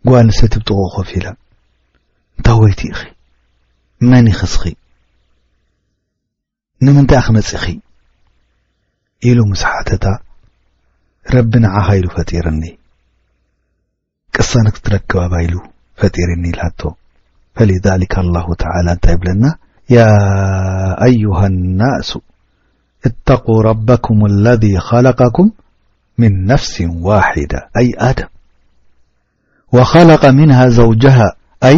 [0.09, 1.27] ጓ ንሰተቲ ብጥቑኾፍ ኢላ
[2.37, 2.99] እንታ ወይቲኢኺ
[4.09, 4.63] መን ይኽስኺ
[6.85, 7.65] ንምንታይ ኣክመጽእኺ
[9.30, 10.06] ኢሉ ምስሓተታ
[11.36, 12.62] ረቢንዓሃኢሉ ፈጢርኒ
[14.36, 15.53] ቅሳንክትረክብ ባኢሉ
[15.99, 16.82] ፈጢርኒ ኢልሃቶ
[17.60, 19.43] ፈሊዛሊከ አላሁ ተላ እንታይ ብለና
[19.95, 19.99] ያ
[21.08, 21.39] አዩሃ
[21.82, 22.10] ናሱ
[23.08, 25.49] እተق ረበኩም አለذ ኸለቀኩም
[26.21, 26.73] ምን ነፍስ
[27.08, 28.32] ዋሕዳ ኣይ ኣድም
[29.77, 31.17] ወኸለቀ ምንሃ ዘውጀሃ
[31.69, 31.77] ኣይ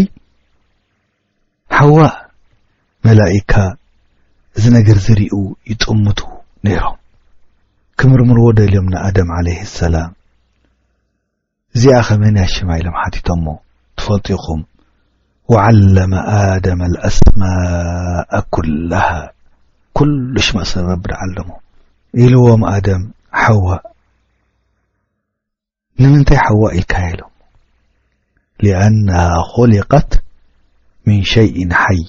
[1.77, 1.97] ሐዋ
[3.05, 3.53] መላእካ
[4.57, 5.35] እዚ ነገር ዝርእኡ
[5.71, 6.19] ይጡምቱ
[6.67, 6.97] ነይሮም
[8.01, 10.11] ክምርምርዎ ደልዮም ንኣደም ለይ ሰላም
[11.75, 13.45] እዚኣ ኸመን ያሽማ ኢሎም ሓቲቶሞ
[13.99, 14.61] ትፈልጢኹም
[15.53, 19.07] ወዓለመ ኣደም አስማء ኩለሃ
[19.97, 21.49] ኩሉሽ ማእሰ ረብዲዓለሞ
[22.25, 23.03] ኢልዎም ኣደም
[23.43, 23.67] ሐዋ
[26.03, 27.33] ንምንታይ ሓዋ ኢልካ ሎም
[28.65, 30.11] ሊኣነሃ ኮሊቀት
[31.07, 32.01] ምን ሸይء ሓይ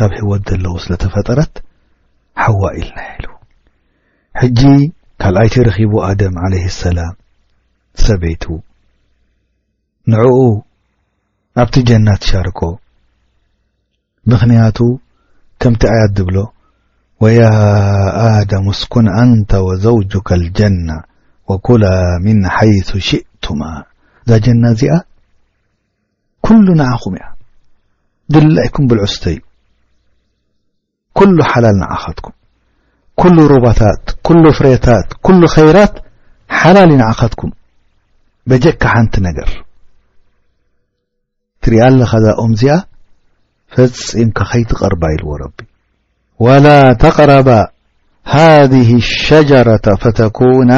[0.00, 1.54] ካብ ህወት ዘለዉ ስለ ተፈጠረት
[2.44, 3.31] ሓዋ ኢልና ሉ
[4.40, 4.60] ሕጂ
[5.22, 7.14] ካልኣይቲ ረኺቡ ኣደም ዓለይ ሰላም
[8.04, 8.44] ሰበይቱ
[10.12, 10.36] ንዕኡ
[11.62, 12.60] ኣብቲ ጀና ትሻርኮ
[14.30, 14.78] ምኽንያቱ
[15.62, 16.36] ከምቲ ኣያት ድብሎ
[17.22, 17.40] ወያ
[18.24, 20.88] ኣዳሙ ስኩን ኣንተ ወዘውጅካ اልጀና
[21.50, 21.84] ወኩላ
[22.24, 23.62] ምን ሓይث ሽእቱማ
[24.24, 24.94] እዛ ጀና እዚኣ
[26.46, 27.26] ኩሉ ነዓኹም እያ
[28.34, 29.40] ድላኢኩም ብልዑስተ እዩ
[31.18, 32.36] ኩሉ ሓላል ንዓኸትኩም
[33.20, 35.94] ኩሉ ሩባታት ኩሉ ፍሬታት ኵሉ ኸይራት
[36.60, 37.50] ሓላሊ ንዓኸትኩም
[38.50, 39.50] በጀእካ ሓንቲ ነገር
[41.64, 42.76] ትርእአ ኣለኻዛ ኦምእዚኣ
[43.74, 45.58] ፈጺምካ ኸይትቐርባ ኢልዎ ረቢ
[46.44, 46.66] ወላ
[47.02, 47.50] ተቕረባ
[48.32, 50.72] ሃذህ ሸጀረة ፈተኩና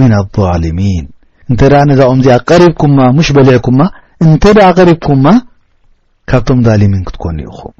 [0.00, 0.12] ምና
[0.54, 1.04] ኣظሊሚን
[1.50, 3.80] እንተ ደኣ ነዛ ኦምእዚኣ ቐሪብኩምማ ሙሽ በሊዕኩማ
[4.26, 5.26] እንተ ድኣ ቐሪብኩምማ
[6.30, 7.74] ካብቶም ዛልሚን ክትኰኑ ኢኹም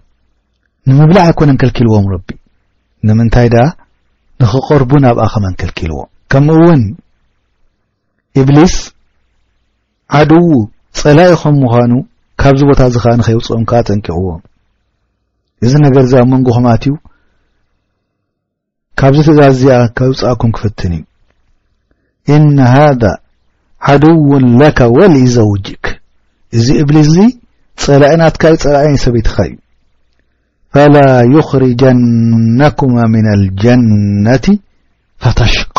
[0.89, 2.29] ንምብላዕ ኣይኮነን ከልኪልዎም ረቢ
[3.09, 3.65] ንምንታይ ደኣ
[4.41, 6.83] ንኽቐርቡ ናብኣ ኸመንክልኪልዎም ከምኡ እውን
[8.41, 8.75] እብሊስ
[10.19, 10.47] ዓድዉ
[10.99, 11.93] ጸላኢ ኸም ምዃኑ
[12.41, 14.41] ካብዚ ቦታ እዚ ኸዓ ንኸይውፅኦም ከዓ ጠንቂዕዎም
[15.65, 16.93] እዚ ነገር እዚ ኣብ መንጎ ኹማት ዩ
[19.01, 21.05] ካብዚ ተእዛዝኣ ከይውፅኣኩም ክፍትን እዩ
[22.37, 23.03] እነ ሃዳ
[23.91, 25.85] ዓድውን ለካ ወልኢ ዘውጅክ
[26.57, 27.17] እዚ እብሊስ እዚ
[27.83, 29.55] ጸላኢ ናትካ ዩ ጸላአ ሰበይትኻ እዩ
[30.75, 30.97] ፈላ
[31.35, 34.45] ይኽርጃነኩማ ምና ልጀነት
[35.23, 35.79] ፈተሽቃ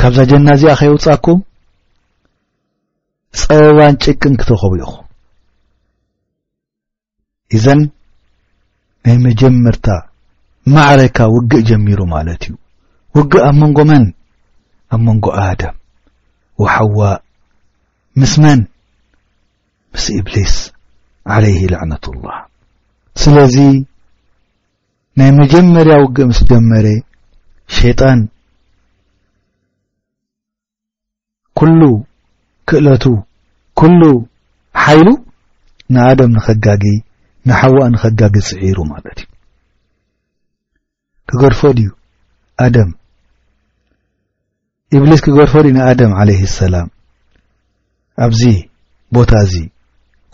[0.00, 1.38] ካብዛ ጀና እዚኣ ኸይውጻኩም
[3.42, 4.98] ፀበባን ጭቅን ክትረኸቡ ኢኹም
[7.56, 7.80] እዘን
[9.06, 9.86] ናይ መጀመርታ
[10.74, 12.54] ማዕረካ ውግእ ጀሚሩ ማለት እዩ
[13.18, 14.04] ውግእ ኣብ መንጎ መን
[14.94, 15.76] ኣብ መንጎ ኣድም
[16.62, 17.00] ወሐዋ
[18.20, 18.60] ምስ መን
[19.94, 20.54] ምስ እብሊስ
[21.34, 22.38] ዓለይሂ ላዕነቱ ላህ
[23.22, 23.56] ስለዚ
[25.20, 26.86] ናይ መጀመርያ ውግእ ምስ ጀመረ
[27.76, 28.20] ሸይጣን
[31.62, 31.82] ኵሉ
[32.68, 33.04] ክእለቱ
[33.78, 34.02] ኩሉ
[34.82, 35.08] ሓይሉ
[35.94, 36.84] ንኣደም ንኸጋጊ
[37.48, 39.28] ንሓዋእ ንኸጋጊ ፅዒሩ ማለት እዩ
[41.30, 41.88] ክገርፎ ድዩ
[42.66, 42.90] ኣደም
[44.96, 46.88] ኢብሊስ ክገድፎ ዲዩ ንኣደም ዓለይህ ሰላም
[48.26, 48.42] ኣብዚ
[49.16, 49.54] ቦታ እዚ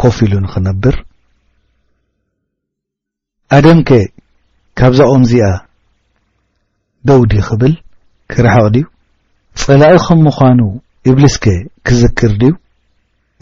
[0.02, 0.96] ኮፍ ኢሉ ንክነብር
[3.54, 3.90] ኣደምኬ
[4.78, 5.48] ካብዛ ኦምዚኣ
[7.08, 7.74] ደውዲ ኽብል
[8.32, 8.84] ኪርሐቕ ድዩ
[9.62, 10.60] ጸላኢ ኸም ምዃኑ
[11.10, 11.44] እብሊስኬ
[11.86, 12.52] ኪዝክር ድዩ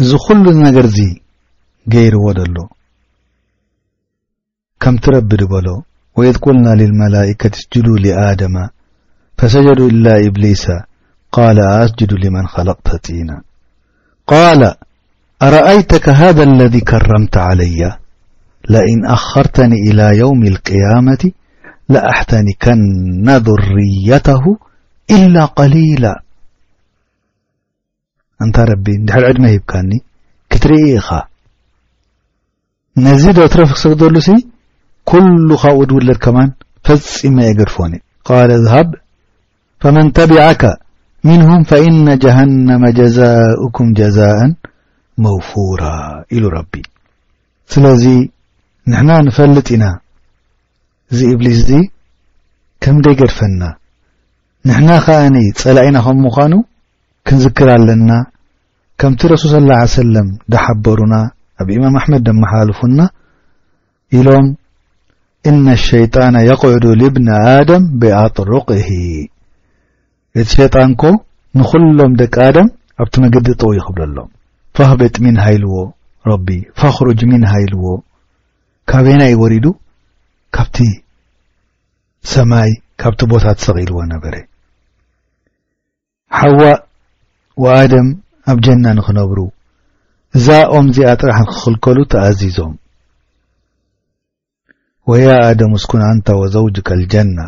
[0.03, 0.99] እዙ ዅሉ ነገርዙ
[1.93, 2.57] ገይርዎ ደሎ
[4.83, 5.67] ከምቲረቢዲበሎ
[6.19, 8.57] ወይድኵልና ልልመላእከቲ ኣስጅዱ ሊኣደማ
[9.39, 10.65] ፈሰጀዱ ኢላ እብሊሳ
[11.35, 13.31] ቃል ኣኣስጅዱ ልመን ኸለቕተ ጢና
[14.31, 14.63] ቃል
[15.47, 17.85] ኣረአይተካ ሃደ ለ ከረምተ ዓለያ
[18.73, 21.23] لإن ኣخርተኒ إلى يوم القيامة
[21.93, 24.45] لኣሕተኒከن ذريተه
[25.17, 26.05] إلا قሊيل
[28.45, 29.91] እንታይ ረቢ ድሕلዕድመ ሂብካኒ
[30.53, 31.09] ክትርኢኢኻ
[33.05, 34.31] ነዚ ዶ ትረፊ ሰሉ ሲ
[35.11, 36.51] كلኻ وድውለድ ከማን
[36.87, 37.93] ፈፅመ ገድፎኒ
[38.27, 38.89] ቃال ዝሃብ
[39.83, 40.63] فመن تبعك
[41.29, 44.39] ምنهም فإن جሃنم جزاؤكም جزاء
[45.25, 45.83] موفوራ
[46.37, 46.73] ኢሉ ረቢ
[48.03, 48.07] ዚ
[48.91, 49.85] ንሕና ንፈልጥ ኢና
[51.13, 51.71] እዚ እብሊስ እዚ
[52.85, 53.63] ከም ደይገድፈና
[54.69, 56.55] ንሕና ኸኣነይ ጸላ ኢና ኸም ምዃኑ
[57.29, 58.11] ክንዝክር ኣለና
[59.01, 61.15] ከምቲ ረሱል ስላ ሰለም ደሓበሩና
[61.63, 63.01] ኣብ ኢማም ኣሕመድ ደመሓላልፉና
[64.19, 64.47] ኢሎም
[65.51, 68.89] እነ ኣሸይጣና የቕዕዱ ልብኒ ኣደም ብኣጥሩቅ እሂ
[70.41, 71.13] እቲ ሸይጣን ኮ
[71.59, 72.69] ንዅሎም ደቂ ኣዳም
[73.03, 74.31] ኣብቲ መግዲ እጠዉ ይኽብለ ሎም
[74.77, 75.75] ፈኽብጥ ሚን ሃይልዎ
[76.31, 76.49] ረቢ
[76.81, 77.87] ፋኽሩጅ ሚን ሃይልዎ
[78.91, 79.67] ካበየና ይ ወሪዱ
[80.57, 80.77] ካብቲ
[82.33, 82.71] ሰማይ
[83.03, 84.35] ካብቲ ቦታ ሰቒልዎ ነበረ
[86.39, 86.61] ሓዋ
[87.63, 88.07] ወኣደም
[88.53, 89.39] ኣብ ጀና ንኽነብሩ
[90.39, 92.73] እዛ ኦምዚኣ ጥራሕ ንክኽልከሉ ተኣዚዞም
[95.11, 97.39] ወያ ኣደም እስኩና አንታ ወዘውጅካ ኣልጀነ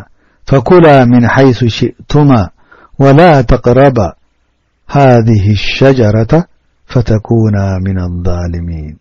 [0.49, 2.31] ፈኵላ ምን ሓይث ሽእቱማ
[3.03, 3.19] ወላ
[3.51, 3.99] ተቕረባ
[4.93, 6.31] ሃذህ ሸጀረታ
[6.91, 8.93] ፈተኩና ምና ኣظልሚን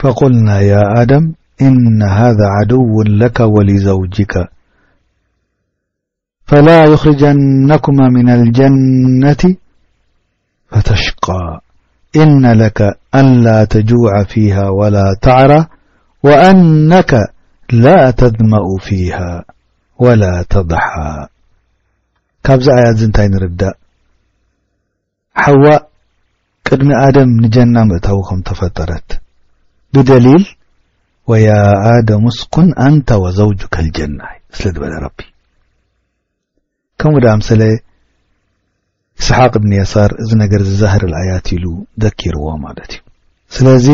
[0.00, 1.24] ፈቘልና ያ ኣድም
[1.64, 2.92] إነ هذا عድው
[3.22, 4.34] لك ولዘوجካ
[6.48, 9.42] فላا يኽርجነኩም ምن الጀነة
[10.70, 11.26] فተሽቃ
[12.20, 12.78] إነ لك
[13.20, 15.52] ألا ተجع فيها وላا ተዕራ
[16.26, 17.12] وእነك
[17.84, 19.30] ላا ተذመኡ فيها
[20.04, 20.86] وላا ተضሓ
[22.46, 23.62] ካብዚ ኣያት ዚ እንታይ ንርዳ
[25.44, 25.64] ሐዋ
[26.68, 29.08] ቅድሚ ኣደም ንጀና ምእታዊ ኸም ተፈጠረት
[29.94, 30.44] ብደሊል
[31.30, 31.50] ወያ
[31.92, 34.20] ኣደሙስኩን ኣንታ ወዘውጅካልጀና
[34.56, 35.18] ስለ ዝበለ ረቢ
[37.00, 37.62] ከምኡ ዳ ምሰለ
[39.20, 41.64] እስሓቅ እብኒ ያሳር እዚ ነገር ዝዛህርልኣያት ኢሉ
[42.02, 43.00] ደኪርዎ ማለት እዩ
[43.56, 43.86] ስለዚ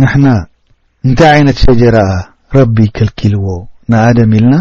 [0.00, 0.26] ንሕና
[1.06, 2.10] እንታይ ዓይነት ሸጀራኣ
[2.58, 3.46] ረቢ ከልኪልዎ
[3.92, 4.54] ንኣደም ኢልና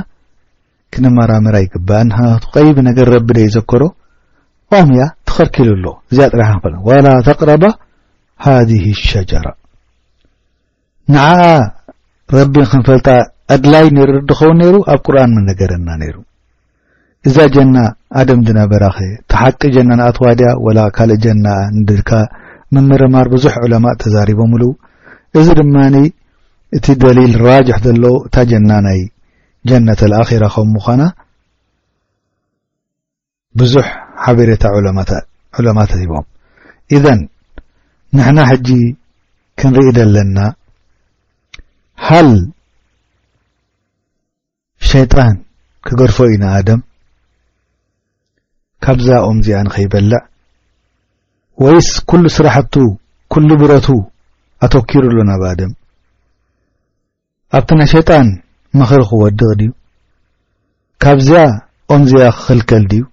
[0.95, 3.83] ክነመራምራ ይግባእ ንናቱ ቀይቢ ነገር ረቢ ደዩዘከሮ
[4.71, 7.63] ቆኦም ያ ትኸልኪሉ ኣሎ እዚኣ ጥራሕ ንክል ዋላ ተቕረባ
[8.45, 9.45] ሃذህ ሸጀራ
[11.13, 11.41] ንዓኣ
[12.37, 13.07] ረቢን ክንፈልጣ
[13.55, 16.15] ኣድላይ ነድኸውን ነይሩ ኣብ ቁርኣን ምነገረና ነይሩ
[17.27, 17.75] እዛ ጀና
[18.21, 21.47] ኣደም ዝነበራ ኸ ተሓቂ ጀና ንኣትዋድያ ወላ ካልእ ጀና
[21.77, 22.11] ንድልካ
[22.75, 24.65] ምምርማር ብዙሕ ዑለማ ተዛሪቦም ሉ
[25.39, 25.95] እዚ ድማኒ
[26.77, 28.99] እቲ ደሊል ራጅሒ ዘሎ እታ ጀና ናይ
[29.69, 31.01] ጀነት ኣልኣኪራ ከም ምዃና
[33.61, 33.87] ብዙሕ
[34.23, 34.63] ሓበሬታ
[35.57, 36.25] ዑለማ ተዚቦም
[36.97, 37.21] እዘን
[38.17, 38.69] ንሕና ሕጂ
[39.59, 40.37] ክንርኢ ደለና
[42.05, 42.29] ሃል
[44.89, 45.31] ሸይጣን
[45.87, 46.79] ክገድፎ ዩና ኣደም
[48.85, 50.21] ካብዛኣ ኦምዚኣ ንኸይበልዕ
[51.63, 52.73] ወይስ ኵሉ ስራሕቱ
[53.35, 53.87] ኵሉ ብረቱ
[54.65, 55.71] ኣተወኪሩኣሎ ናብ ኣደም
[57.57, 58.27] ኣብቲ ናይ ሸይጣን
[58.79, 59.71] ምኽሪ ኽወድቕ ድዩ
[61.03, 61.41] ካብዝኣ
[61.95, 63.03] ኦምዚኣ ክኽልከል ድዩ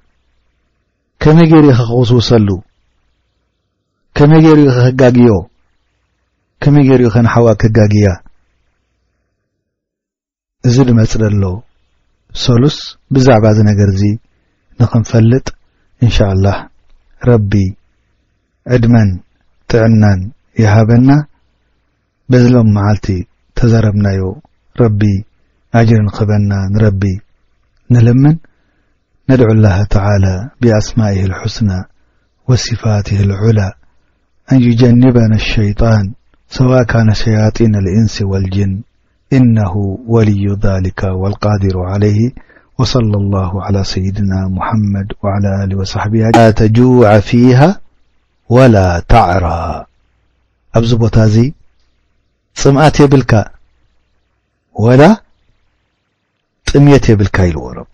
[1.25, 2.49] ከመይ ገይሪእኢ ኸኸውስውሰሉ
[4.17, 5.31] ከመይ ገይሩኡ ኸኽጋግዮ
[6.63, 8.09] ከመይ ገይርኡ ኸነሓዋ ክህጋጊያ
[10.69, 11.53] እዚ ድመጽ ለ ሎ
[12.43, 12.77] ሰሉስ
[13.15, 14.03] ብዛዕባ እዚ ነገር እዚ
[14.81, 15.47] ንኽንፈልጥ
[16.05, 16.59] እንሸ ላህ
[17.29, 17.53] ረቢ
[18.75, 19.11] ዕድመን
[19.71, 20.21] ጥዕናን
[20.63, 21.11] ይሃበና
[22.33, 23.07] በዝሎም መዓልቲ
[23.59, 24.23] ተዘረብናዮ
[24.81, 25.01] ረቢ
[25.79, 27.03] ኣጅርን ክበና ንረቢ
[27.95, 28.37] ንልምን
[29.31, 30.25] ነድዑ ላህ ተዓላ
[30.63, 31.71] ብኣስማይህልሕስና
[32.51, 33.61] ወሲፋትህልዑላ
[34.55, 36.07] ኣንዩጀንበና ሸይጣን
[36.57, 38.73] ሰዋእ ካነ ሸያጢን ኣልእንስ ወልጅን
[39.41, 39.73] إنه
[40.13, 42.21] ወልዩ ذሊከ والقድሩ علይه
[42.79, 45.09] وصلى الله على ሰይድና مሐመድ
[45.71, 47.61] لى صሕብ ላ ተجع ፊيه
[48.55, 48.77] وላ
[49.13, 49.47] ተዕራ
[50.79, 51.37] ኣብዚ ቦታ እዚ
[52.61, 53.33] ጽምአት የብልካ
[54.85, 55.03] ወላ
[56.69, 57.93] ጥምየት የብልካ ኢልዎ ረቢ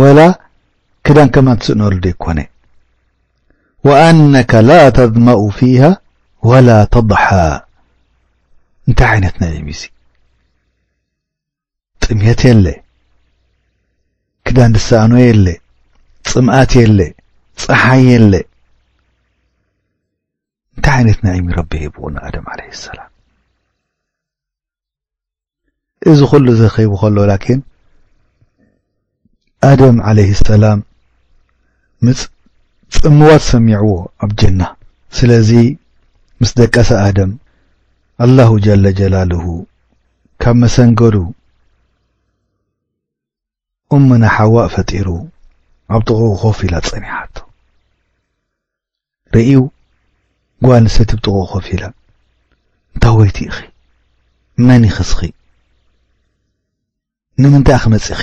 [0.00, 0.20] ወላ
[1.06, 2.38] ክዳን ከማ ስእነሉ ዶይኮነ
[3.86, 5.82] وአነካ ላ ተዝመኡ ፊيሃ
[6.50, 7.26] وላ ተضሓ
[8.88, 9.82] እንታይ ዓይነት ና የሚ እዙ
[12.06, 12.66] ጥምት የለ
[14.46, 15.46] ክዳንዲስኣኖ የለ
[16.32, 17.00] ፅምኣት የለ
[17.64, 18.34] ፀሓይ የለ
[20.76, 23.10] እንታይ ዓይነት ና እሚ ረቢ ሂብዎን ኣደም ዓለይ ሰላም
[26.12, 27.60] እዚ ኩሉ ዘከቡ ከሎ ላኪን
[29.70, 30.80] ኣደም ዓለይህ ሰላም
[32.06, 33.88] ምፅፅምዋት ሰሚዕዎ
[34.24, 34.60] ኣብ ጀና
[35.20, 35.50] ስለዚ
[36.40, 37.30] ምስ ደቀሰ ኣደም
[38.22, 39.44] ኣላሁ ጀለ ጀላልሁ
[40.42, 41.16] ካብ መሰንገሉ
[43.96, 45.08] እሙና ሓዋእ ፈጢሩ
[45.94, 47.36] ኣብ ጥቑቕኾፍ ኢላ ጸኒሓቶ
[49.36, 49.52] ርእዩ
[50.66, 51.84] ጓ ንሰቲ ብጥቑኾፍ ኢላ
[52.94, 53.56] እንታ ወይቲኢኺ
[54.68, 55.18] መኒ ኽስኺ
[57.42, 58.22] ንምንታይ ኣክመጽእኺ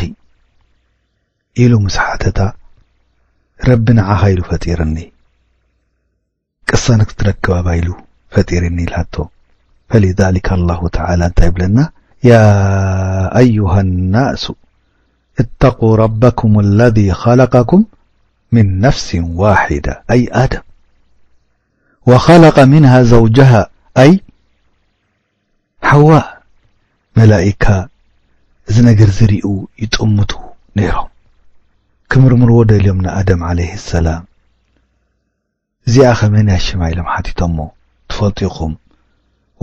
[1.64, 2.40] ኢሉ ምስ ሓተታ
[3.70, 4.98] ረቢንዓኻኢሉ ፈጢርኒ
[6.70, 7.88] ቅሳ ንክትረክብ ባኢሉ
[8.34, 9.14] ፈጢርኒ ኢልሃቶ
[9.94, 11.78] ፈልذሊከ ላሁ ተላ እንታይ ብለና
[12.30, 12.38] ያ
[13.42, 13.74] አዩሃ
[14.16, 14.44] ናሱ
[15.42, 17.82] እተق ረበኩም ለذ ኸለቀኩም
[18.56, 19.08] ምን ነፍስ
[19.42, 20.66] ዋሕዳ ኣይ ኣድም
[22.10, 23.52] ወኸለቀ ምንሃ ዘውጀሃ
[24.04, 24.12] ኣይ
[25.90, 26.10] ሓዋ
[27.20, 27.64] መላእካ
[28.70, 29.46] እዚ ነገር ዝርኡ
[29.84, 30.32] ይጡምቱ
[30.80, 31.10] ነይሮም
[32.14, 34.24] ክምርምርዎ ደልዮም ንኣድም ዓለይ ሰላም
[35.88, 37.68] እዚኣ ኸመንያ ሸማ ኢሎም ሓቲቶም ሞ
[38.12, 38.74] ትፈልጡኹም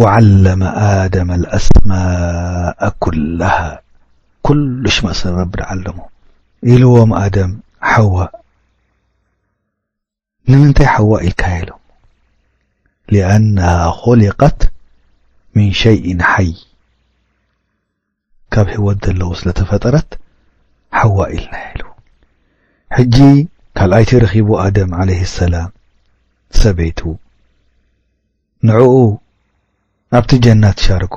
[0.02, 0.60] وዓلم
[1.02, 3.54] ኣድም الأስማء ኩلሃ
[4.46, 5.98] ኩሉሽ ማእሰ ረቢዓለሞ
[6.72, 7.52] ኢلዎም ኣደም
[7.92, 8.14] حዋ
[10.50, 11.82] ንምንታይ حዋ ኢልካ ሎም
[13.14, 13.66] لأنه
[14.04, 14.60] ኮሊቀት
[15.54, 16.50] ምን ሸይء ሓይ
[18.54, 20.10] ካብ ህወት ዘለዎ ስለ ተፈጠረት
[20.98, 21.54] ሓዋ ኢልና
[21.90, 21.92] ዎ
[22.96, 23.16] ሕጂ
[23.78, 25.70] ካልኣይቲ ረኺቡ ኣደም عለ اሰላም
[26.64, 27.00] ሰበቱ
[28.68, 28.86] ንዕኡ
[30.16, 31.16] ኣብቲ ጀና ትሻርኮ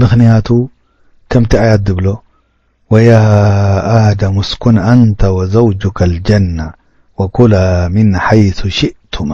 [0.00, 0.48] ምኽንያቱ
[1.30, 2.06] ከምቲ ዓያት ድብሎ
[2.92, 3.10] ወያ
[4.06, 6.56] ኣደሙ ስኩን ኣንተ وዘوጅካ الጀن
[7.20, 7.54] وኩላ
[7.94, 9.30] ምን ሓይث ሽእቱማ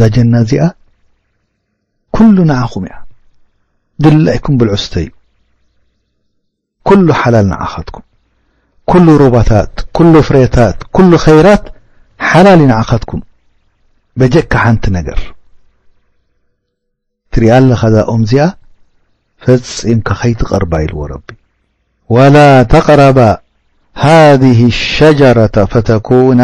[0.00, 0.64] ዛ ጀና እዚኣ
[2.16, 2.96] ኩሉ ነዓኹም እያ
[4.06, 5.10] ድላኢኩም ብልዕስተ እዩ
[6.90, 8.04] ኩሉ ሓላል ናዓኸትኩም
[8.92, 11.64] ኩሉ ሩባታት ኩሉ ፍሬታት ኩሉ خይራት
[12.30, 13.22] ሓላል ይነዓኸትኩም
[14.20, 15.20] በጀካ ሓንቲ ነገር
[17.34, 18.46] ትርአ ኣለኻዛ ኦምእዚኣ
[19.44, 21.28] ፈጺምካ ኸይትቐርባ ኢልዎ ረቢ
[22.14, 22.36] ወላ
[22.72, 23.18] ተቅረባ
[24.02, 26.42] ሃذህ ሸጀረታ ፈተኩና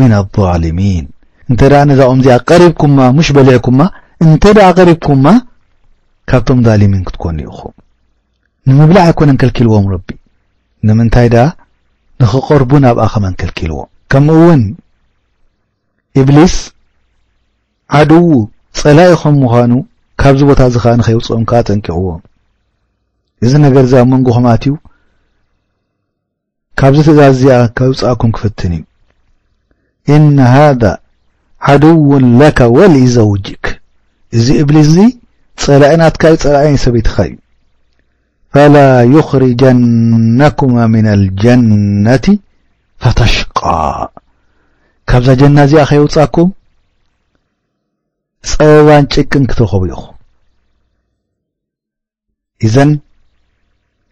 [0.00, 0.12] ምና
[0.52, 1.04] ኣظሊሚን
[1.50, 3.80] እንተ ደኣ ነዛ ኦም ዚኣ ቀሪብኩምማ ሙሽ በሊዕኩማ
[4.24, 5.26] እንተ ደኣ ቀሪብኩምማ
[6.30, 7.74] ካብቶም ዛልሚን ክትኰኑ ኢኹም
[8.68, 10.08] ንምብላዕ ኣይኮነ ንከልኪልዎም ረቢ
[10.88, 11.46] ንምንታይ ደኣ
[12.22, 14.62] ንክቐርቡ ናብኣ ኸመ ንከልኪልዎም ከምኡ እውን
[16.20, 16.54] እብሊስ
[17.98, 18.24] ዓድው
[18.78, 19.72] ጸላኢ ኸም ምዃኑ
[20.20, 22.20] ካብዚ ቦታ እዚ ኸዓ ንኸይውፅኦም ከዓ ጠንቂቕዎም
[23.44, 24.72] እዚ ነገርእዚ ኣብ መንጎ ኹማትዩ
[26.80, 28.84] ካብዚ ትእዛዝ እዚኣ ከይውፃኣኩም ክፍትን እዩ
[30.18, 30.82] እነ ሃዳ
[31.66, 33.64] ሓድውን ለካ ወሊዘውጅክ
[34.36, 34.96] እዚ እብሊስ እዚ
[35.62, 37.36] ጸላኢ ናትካ ዩ ጸላእይ ሰበይትኸ እዩ
[38.54, 38.76] ፈላ
[39.14, 42.24] ይኽርጃነኩማ ምና ልጀነት
[43.02, 43.58] ፈተሽቃ
[45.10, 46.48] ካብዛ ጀና እዚኣ ኸይውፃኩም
[48.48, 50.16] ፀበባን ጭቅን ክትኸቡ ኢኹም
[52.66, 52.90] እዘን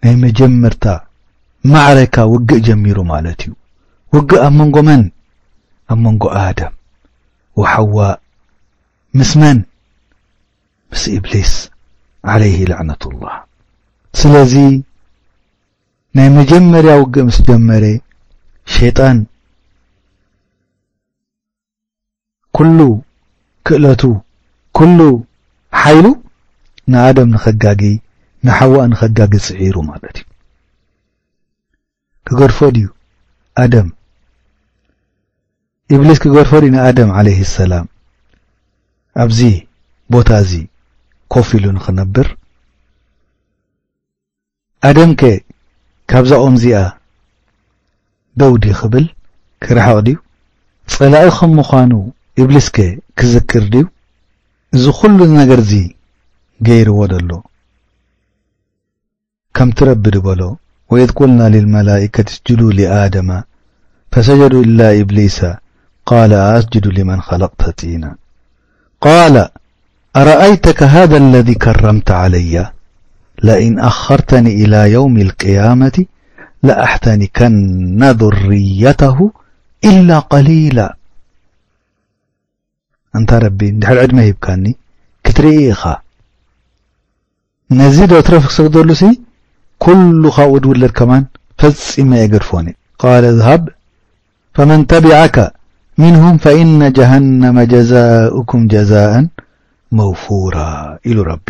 [0.05, 0.85] ናይ መጀመርታ
[1.71, 3.53] ማዕረካ ውግእ ጀሚሩ ማለት እዩ
[4.15, 5.03] ውግእ ኣብ መንጎ መን
[5.93, 6.75] ኣብ መንጎ ኣድም
[7.61, 8.15] ወሓዋእ
[9.19, 9.59] ምስ መን
[10.93, 11.53] ምስ እብሊስ
[12.33, 13.35] ዓለይሂ ላዕነቱላህ
[14.21, 14.55] ስለዚ
[16.19, 17.85] ናይ መጀመርያ ውግእ ምስ ጀመረ
[18.75, 19.17] ሸይጣን
[22.57, 22.79] ኩሉ
[23.67, 24.03] ክእለቱ
[24.79, 25.01] ኵሉ
[25.81, 26.07] ሓይሉ
[26.91, 27.83] ንኣደም ንኸጋጊ
[28.47, 30.27] ንሓዋእ ንኸጋጊ ጽዒሩ ማለት እዩ
[32.27, 32.87] ክገድፎ ድዩ
[33.63, 33.89] ኣደም
[35.95, 37.87] እብሊስ ኪገድፎ ዲዩ ንኣደም ዓለይህ ሰላም
[39.25, 39.41] ኣብዚ
[40.15, 40.53] ቦታ እዚ
[41.33, 42.29] ኮፍ ኢሉ ንኽነብር
[44.89, 45.31] ኣደም ኬ
[46.11, 46.77] ካብዛ ኦምእዚኣ
[48.41, 49.07] ደውዲ ኽብል
[49.65, 50.17] ኪረሓቕ ድዩ
[50.95, 51.91] ጸላኢ ኸም ምዃኑ
[52.43, 52.77] እብሊስኬ
[53.19, 53.85] ክዝክር ድዩ
[54.77, 55.73] እዙ ዅሉ ነገርዚ
[56.67, 57.31] ገይርዎ ደሎ
[59.57, 60.41] ከምቲረቢድበሎ
[60.93, 63.31] ወاذቁልና للመላئከة እስجዱ ሊኣደማ
[64.13, 65.39] ፈሰጀዱ إላ እብሊሰ
[66.09, 68.05] ቃال አስجዱ لመን خለቕተ ጢና
[69.05, 69.35] ቃال
[70.21, 72.57] አረአይتك ሃذ اለذ ከረምተ عለያ
[73.47, 75.97] ለئን ኣخርተኒ إلى የውም الቅያاመቲ
[76.67, 79.19] ለአሕተኒከና ذርيተሁ
[79.91, 80.79] إላ قሊيላ
[83.17, 84.65] እንታይ ረቢ ድሕሪዕድመ ሂብካኒ
[85.25, 85.83] ክትርኢኢኻ
[87.79, 89.03] ነዚ ዶ ትረፊ ክሰግደሉሲ
[89.85, 91.25] ኵሉ ኻብኡ ድውለድ ከማን
[91.61, 92.67] ፈጺመ የ ገድፎኒ
[93.01, 93.63] ቃል ዝሃብ
[94.57, 95.37] ፈመን ተቢዐካ
[96.03, 99.27] ምንሁም ፈእነ ጀሃነመ ጀዛኡኩም ጀዛእን
[99.99, 100.57] መውፉራ
[101.11, 101.47] ኢሉ ረቢ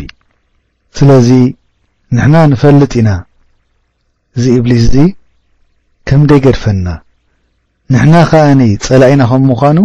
[0.97, 1.29] ስለዚ
[2.17, 3.09] ንሕና ንፈልጥ ኢና
[4.37, 4.95] እዚ እብሊስ እዚ
[6.09, 6.87] ከምደይ ገድፈና
[7.93, 9.77] ንሕና ኸኣነይ ጸላ ኢና ኸም ምዃኑ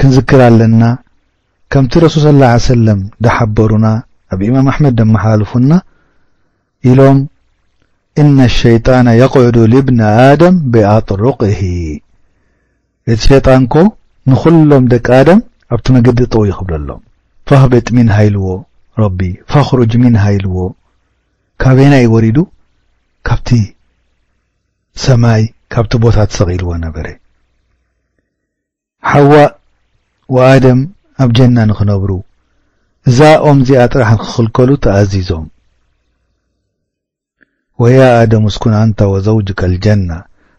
[0.00, 0.84] ክንዝክር ኣለና
[1.72, 3.86] ከምቲ ረሱል صላ ሰለም ደሓበሩና
[4.34, 5.72] ኣብ ኢማም ኣሕመድ ደመ ሓልፉና
[6.90, 7.18] ኢሎም
[8.22, 11.60] እነ ሸይጣነ የቕዕዱ ልብን ኣደም ብኣጥሩቅሂ
[13.12, 13.84] እቲ ሸይጣን ኮ
[14.30, 15.40] ንዅሎም ደቂ ኣደም
[15.74, 17.02] ኣብቲ መግዲ እጥዉ ይኽብለ ሎም
[17.48, 18.46] ፈኽብጥ ሚን ሃይልዎ
[19.02, 19.20] ረቢ
[19.52, 20.58] ፋኽሩጅ ሚን ሃይልዎ
[21.62, 22.38] ካበና ይወሪዱ
[23.28, 23.50] ካብቲ
[25.04, 25.42] ሰማይ
[25.74, 27.06] ካብቲ ቦታ ሰቒኢልዎ ነበረ
[29.30, 29.34] ዋ
[30.34, 30.78] وآድም
[31.24, 32.10] ኣብ جن نክነብሩ
[33.08, 35.46] እዛኦምዚኣ ጥራح ክኽልከሉ ተأዚዞም
[37.80, 40.18] ويا آደم እስኩና አንተ وزوجك الجنة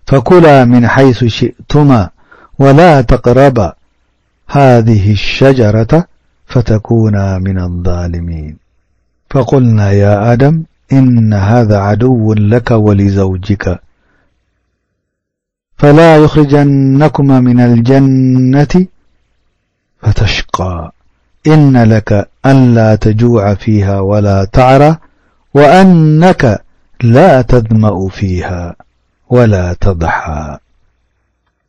[0.10, 1.90] فكلا من حيث ሽئቱم
[2.62, 3.58] ولا ተقረب
[4.58, 5.94] هذه الሸجረة
[6.52, 7.16] فتكون
[7.46, 8.54] من الظالمين
[9.32, 10.56] فقልናا يا آድم
[10.98, 13.66] إن هذا عድው لك ولزوجك
[15.80, 18.74] فلا يخርجنكم من الجنة
[20.06, 20.56] ፈተሽቃ
[21.54, 22.10] إነ ለك
[22.52, 24.84] አላ ተجع ፊሃ ወላ ተዕራ
[25.58, 26.44] ወአነከ
[27.16, 27.20] ላ
[27.52, 28.50] ተድመኡ ፊሃ
[29.36, 30.16] ወላ ተضሓ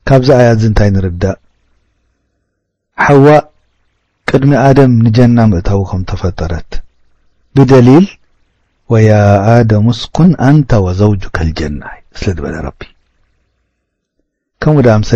[0.08, 1.38] ካብዚ ኣያት ዚ እንታይ ንርዳእ
[3.04, 3.26] ሐዋ
[4.30, 6.70] ቅድሚ ኣደም ንጀና ምእታው ከም ተፈጠረት
[7.56, 8.06] ብደሊል
[8.92, 9.10] ወያ
[9.54, 11.82] ኣደምስ ኩን አንተ ወዘውጅካ اልጀና
[12.22, 12.80] ስለ በለ ረቢ
[14.62, 15.10] ከምኡ ዳ ምሰ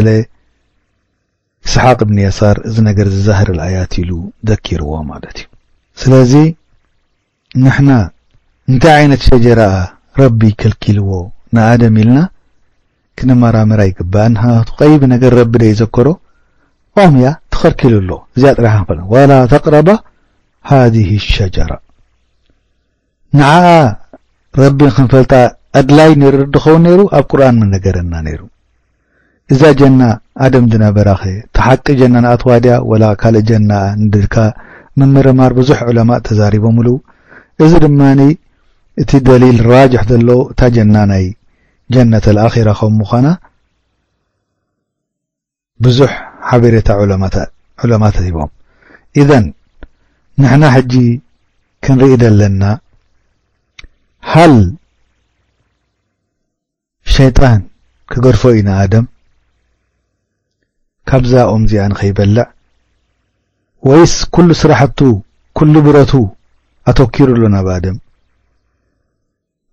[1.67, 4.11] እስሓቅ እብን ያሳር እዚ ነገር ዝዛህርልኣያት ኢሉ
[4.49, 5.47] ደኪርዎ ማለት እዩ
[6.03, 6.33] ስለዚ
[7.65, 7.91] ንሕና
[8.71, 9.75] እንታይ ዓይነት ሸጀራኣ
[10.21, 11.11] ረቢ ከልኪልዎ
[11.57, 12.19] ንኣደም ኢልና
[13.19, 16.09] ክንመራምራ ይግባእ ንክናቱ ቀይቢ ነገር ረቢ ደዩዘከሮ
[17.03, 19.91] ኦም ያ ትኸልኪሉ ኣሎ እዚኣ ጥራሕ ክንፈልጥ ዋላ ተቕረባ
[20.71, 21.73] ሃድህ ሸጀራ
[23.41, 23.69] ንዓኣ
[24.63, 25.33] ረቢ ክንፈልጣ
[25.81, 28.41] አድላይ ንርድኸውን ነይሩ ኣብ ቁርኣን ምን ነገረና ነይሩ
[29.53, 30.03] እዛ ጀና
[30.45, 33.73] ኣደም ዝነበረ ኸ ተሓቂ ጀና ንኣትዋድያ ወላ ካልእ ጀና
[34.03, 34.37] ንድልካ
[34.99, 36.89] ምምርማር ብዙሕ ዕለማ ተዛሪቦ ብሉ
[37.65, 38.21] እዚ ድማኒ
[39.03, 41.25] እቲ ደሊል ራጅሕ ዘሎ እታ ጀና ናይ
[41.95, 43.27] ጀነተ ኣልኣኪራ ከም ምዃና
[45.87, 46.13] ብዙሕ
[46.49, 46.89] ሓበሬታ
[47.85, 48.51] ዕለማ ተዚቦም
[49.23, 49.47] እዘን
[50.43, 50.95] ንሕና ሕጂ
[51.85, 52.63] ክንርኢ ደለና
[54.33, 54.57] ሃል
[57.17, 57.61] ሸይጣን
[58.13, 59.07] ክገድፎ ዩና ኣደም
[61.13, 62.47] ካብዛ ኦምዚኣ ንኸይበልዕ
[63.89, 65.01] ወይስ ኵሉ ስራሕብቱ
[65.59, 66.13] ኵሉ ብረቱ
[66.91, 67.97] ኣተወኪሩኣሎ ናብኣደም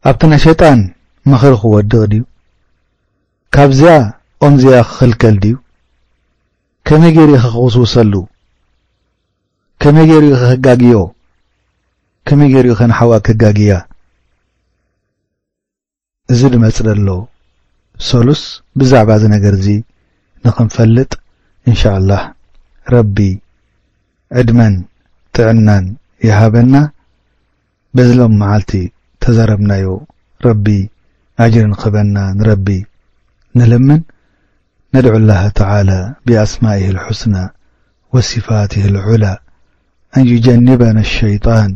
[0.09, 0.79] ኣብቲ ናይ ሸጣን
[1.31, 2.23] ምኽሪ ኽወድቕ ድዩ
[3.57, 3.93] ካብዝኣ
[4.47, 5.55] ኦምዚያ ኽኽልከል ድዩ
[6.89, 8.13] ከመይ ገይሩእኢ ኸ ኸውስውሰሉ
[9.83, 10.97] ከመይ ገይሩእኡ ኸኽጋግዮ
[12.27, 13.71] ከመይ ገይሩኡ ኸነሓዋ ክጋግያ
[16.33, 17.07] እዚ ድመጽለ ኣሎ
[18.09, 18.43] ሰሉስ
[18.79, 19.67] ብዛዕባ እዝ ነገር እዙ
[20.45, 21.11] ንኽንፈልጥ
[21.67, 22.21] إን ش الله
[22.93, 23.17] ረቢ
[24.37, 24.73] ዕድመን
[25.35, 25.85] ጥዕናን
[26.27, 26.75] ይሃበና
[27.95, 28.71] በዝሎም መዓልቲ
[29.23, 29.85] ተዘረብናዮ
[30.45, 30.65] ረቢ
[31.43, 32.67] أጅርን ክበና ንረቢ
[33.57, 34.01] ንልምን
[34.95, 37.43] ነድع الله ተعلى بأስማائه الحስنى
[38.13, 39.33] وصፋትه الዑላى
[40.17, 41.69] አን يጀንበና الሸيጣን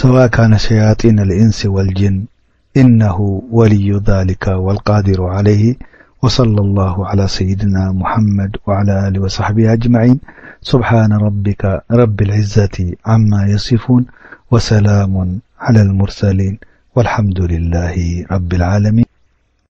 [0.00, 2.16] ሰዋاء ካن ሸيጢيን الእንስ والጅን
[2.80, 3.16] إنه
[3.58, 5.64] وልዩ ذلከ والقድሩ عليه
[6.22, 10.18] وصلى الله على سيدنا محمد وعلى آله وصحبه أجمعين
[10.62, 14.02] سبحان ربك رب العزة عما يصفون
[14.50, 16.58] وسلام على المرسلين
[16.96, 19.07] والحمد لله رب العالمين